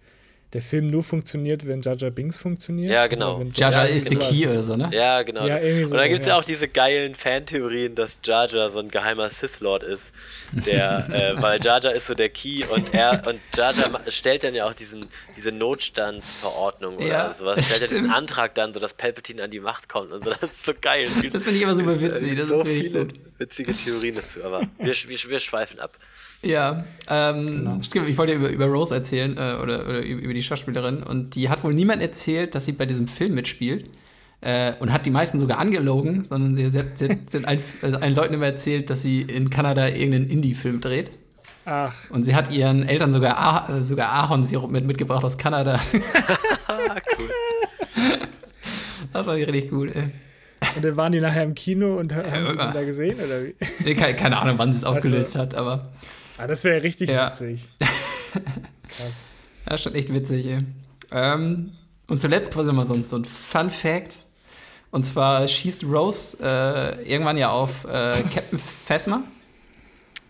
[0.52, 2.92] der Film nur funktioniert, wenn Jar Jar Binks funktioniert?
[2.92, 3.42] Ja, genau.
[3.54, 4.88] Jar Jar Ja, ist the key oder so, ne?
[4.92, 5.44] Ja, genau.
[5.44, 6.34] Ja, so, und dann gibt es ja.
[6.34, 6.38] ja.
[6.40, 10.14] auch diese geilen Fantheorien, dass Jar Jar so ein geheimer Sith Lord ist.
[10.52, 14.00] Der, äh, weil Jar Jar ist so der Key und er und Jar Jar ma-
[14.08, 17.64] stellt dann ja auch diesen, diese Notstandsverordnung oder Ja, sowas.
[17.64, 18.10] Stellt ja diesen.
[18.10, 20.30] Antrag dann, so dass Palpatine an die Macht kommt und so.
[20.30, 21.08] Das ist so geil.
[21.32, 22.36] Das finde ich immer super witzig.
[22.38, 23.14] Das so ist viele gut.
[23.38, 25.98] witzige Theorien dazu, aber wir, wir, wir schweifen ab.
[26.42, 26.78] Ja,
[27.08, 27.80] ähm, Genau.
[27.80, 31.48] stimmt, ich wollte über, über Rose erzählen äh, oder, oder über die Schauspielerin und die
[31.48, 33.86] hat wohl niemand erzählt, dass sie bei diesem Film mitspielt
[34.42, 37.46] äh, und hat die meisten sogar angelogen, sondern sie, sie, hat, sie, hat, sie hat
[37.48, 41.10] allen, also allen Leuten immer erzählt, dass sie in Kanada irgendeinen Indie-Film dreht
[41.64, 45.80] Ach, und sie hat ihren Eltern sogar, Ah- sogar Ahornsirup mit, mitgebracht aus Kanada.
[46.68, 47.30] Cool.
[49.12, 50.02] Das war richtig gut, ey.
[50.76, 53.54] und dann waren die nachher im Kino und haben sie äh, da gesehen, oder wie?
[53.84, 55.88] Nee, keine, keine Ahnung, wann sie es aufgelöst hat, aber
[56.38, 57.30] Ah, das wäre richtig Ja.
[57.30, 57.68] witzig.
[57.80, 59.24] Krass.
[59.68, 60.58] Ja, schon echt witzig, ey.
[61.10, 61.72] Ähm,
[62.08, 64.18] und zuletzt quasi mal so, ein- so ein Fun Fact.
[64.90, 69.22] Und zwar schießt Rose äh, irgendwann ja auf äh, Captain Phasma.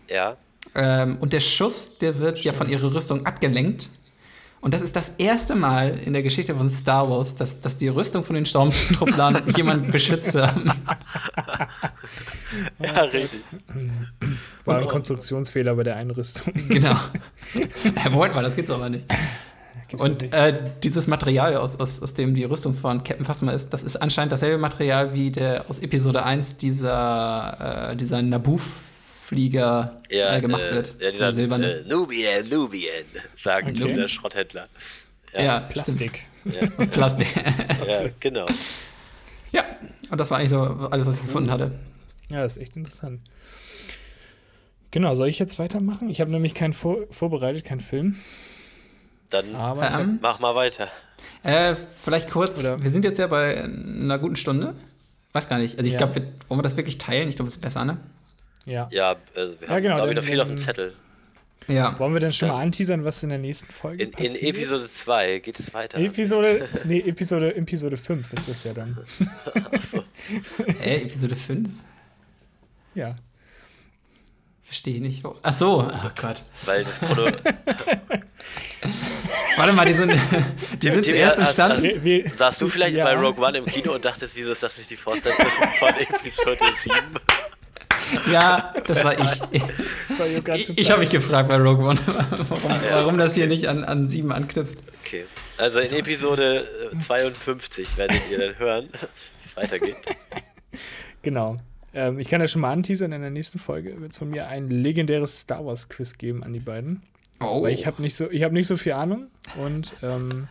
[0.09, 0.37] Ja.
[0.75, 3.89] Ähm, und der Schuss, der wird ja von ihrer Rüstung abgelenkt.
[4.59, 7.87] Und das ist das erste Mal in der Geschichte von Star Wars, dass, dass die
[7.89, 10.71] Rüstung von den Stormtrupplern jemand beschützt haben.
[12.79, 13.41] Ja, richtig.
[14.67, 16.53] War ein Konstruktionsfehler bei der Einrüstung.
[16.69, 16.95] genau.
[17.55, 19.05] Äh, Moment mal, das geht's aber nicht.
[19.87, 20.33] Gibt's doch Und nicht.
[20.33, 20.53] äh,
[20.83, 24.33] dieses Material, aus, aus, aus dem die Rüstung von Captain Phasma ist, das ist anscheinend
[24.33, 30.75] dasselbe Material wie der aus Episode 1 dieser, äh, dieser Naboo-Flieger Ja, äh, gemacht äh,
[30.75, 30.95] wird.
[31.01, 31.71] Ja, dieser silberne.
[31.71, 33.05] äh, Nubian, Nubian,
[33.37, 33.87] sagen Okay.
[33.87, 34.67] dieser Schrotthändler.
[35.33, 36.25] ja, Plastik.
[36.45, 36.61] Ja.
[36.77, 37.27] Aus Plastik.
[37.87, 38.47] ja, genau.
[39.51, 39.63] ja,
[40.09, 40.61] und das war eigentlich so
[40.91, 41.71] alles, was ich gefunden hatte.
[42.29, 43.21] Ja, das ist echt interessant.
[44.91, 46.09] Genau, soll ich jetzt weitermachen?
[46.09, 48.15] Ich habe nämlich keinen vor vorbereitet, keinen Film.
[49.29, 50.87] Dann Aber Ähm, mach mal weiter.
[51.43, 54.73] Äh, vielleicht kurz, Oder- wir sind jetzt ja bei einer guten Stunde.
[55.33, 55.77] Weiß gar nicht.
[55.77, 55.97] Also ich Ja.
[56.05, 56.15] glaube,
[56.47, 57.27] wollen wir das wirklich teilen?
[57.27, 57.97] Ich glaube, es ist besser, ne?
[58.65, 58.87] ja.
[58.91, 60.93] Ja, also wir Ja, haben genau, dann- noch viel auf dem dann- Zettel.
[61.67, 61.99] Ja.
[61.99, 64.55] Wollen wir denn schon mal anteasern, was in der nächsten Folge In, in passiert?
[64.55, 65.97] Episode 2 geht es weiter.
[65.99, 68.97] Episode, nee, Episode, Episode 5 ist das ja dann.
[70.81, 71.69] Äh, Episode 5?
[72.95, 73.15] Ja.
[74.67, 75.23] Verstehe ich nicht.
[75.43, 75.89] Ach so.
[75.89, 76.41] Oh Gott.
[76.65, 77.31] Weil das Chrono
[79.55, 80.11] Warte mal, die sind,
[80.81, 82.29] die sind zuerst entstanden.
[82.35, 83.05] Saßt du vielleicht Ja.
[83.05, 85.45] bei Rogue One im Kino und dachtest, wieso ist das nicht die Fortsetzung
[85.79, 86.95] von Episode 7?
[88.31, 89.41] Ja, das war ich.
[90.53, 94.07] Ich, ich habe mich gefragt bei Rogue One, warum, warum das hier nicht an, an
[94.09, 94.77] 7 anknüpft.
[95.05, 95.25] Okay.
[95.57, 99.95] Also in Episode äh, 52 werdet ihr dann hören, wie es weitergeht.
[101.21, 101.57] Genau.
[101.97, 104.47] Ähm, ich kann ja schon mal anteasern, in der nächsten Folge wird es von mir
[104.47, 107.01] ein legendäres Star Wars Quiz geben an die beiden.
[107.39, 107.63] Oh.
[107.63, 109.27] Weil ich habe nicht, so, ich hab nicht so viel Ahnung
[109.57, 110.47] und ähm,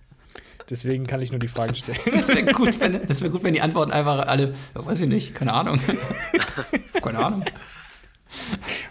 [0.68, 1.98] deswegen kann ich nur die Fragen stellen.
[2.10, 5.08] Das wäre gut, wenn, das wär gut, wenn die Antworten einfach alle, ja, weiß ich
[5.08, 5.78] nicht, keine Ahnung.
[7.02, 7.44] keine Ahnung,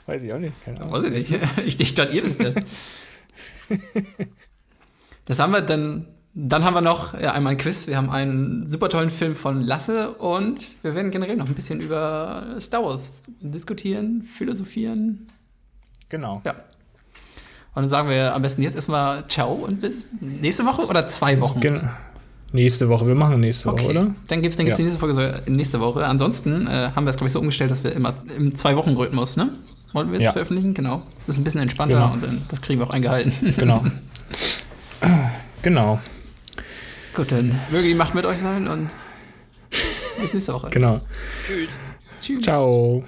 [0.06, 0.54] Weiß ich auch nicht.
[0.64, 0.94] Keine Ahnung.
[0.94, 1.42] weiß ich nicht.
[1.66, 2.56] Ich, ich dachte, ihr wisst das.
[5.28, 6.06] Das haben wir dann.
[6.38, 7.88] Dann haben wir noch ja, einmal ein Quiz.
[7.88, 11.80] Wir haben einen super tollen Film von Lasse und wir werden generell noch ein bisschen
[11.80, 15.28] über Star Wars diskutieren, philosophieren.
[16.10, 16.42] Genau.
[16.44, 16.52] Ja.
[17.74, 21.40] Und dann sagen wir am besten jetzt erstmal Ciao und bis nächste Woche oder zwei
[21.40, 21.62] Wochen.
[21.62, 21.90] Gen
[22.52, 23.08] nächste Woche.
[23.08, 24.16] Wir machen nächste Woche, Okay, oder?
[24.28, 24.84] dann gibt es dann gibt's Ja.
[24.86, 26.06] die nächste Folge nächste Woche.
[26.06, 29.52] Ansonsten äh, haben wir es, glaube ich, so umgestellt, dass wir immer im Zwei-Wochen-Rhythmus, ne?
[29.94, 30.32] Wollen wir jetzt Ja.
[30.34, 30.74] veröffentlichen?
[30.74, 31.02] Genau.
[31.28, 32.12] Das ist ein bisschen entspannter Genau.
[32.14, 33.32] und dann, das kriegen wir auch eingehalten.
[33.58, 33.86] Genau.
[35.62, 36.00] genau.
[37.16, 38.90] Gut, dann möge die Macht mit euch sein und
[40.20, 40.70] bis nächste Woche.
[40.70, 41.00] Genau.
[41.46, 41.70] Tschüss.
[42.22, 42.44] Tschüss.
[42.44, 43.04] Ciao.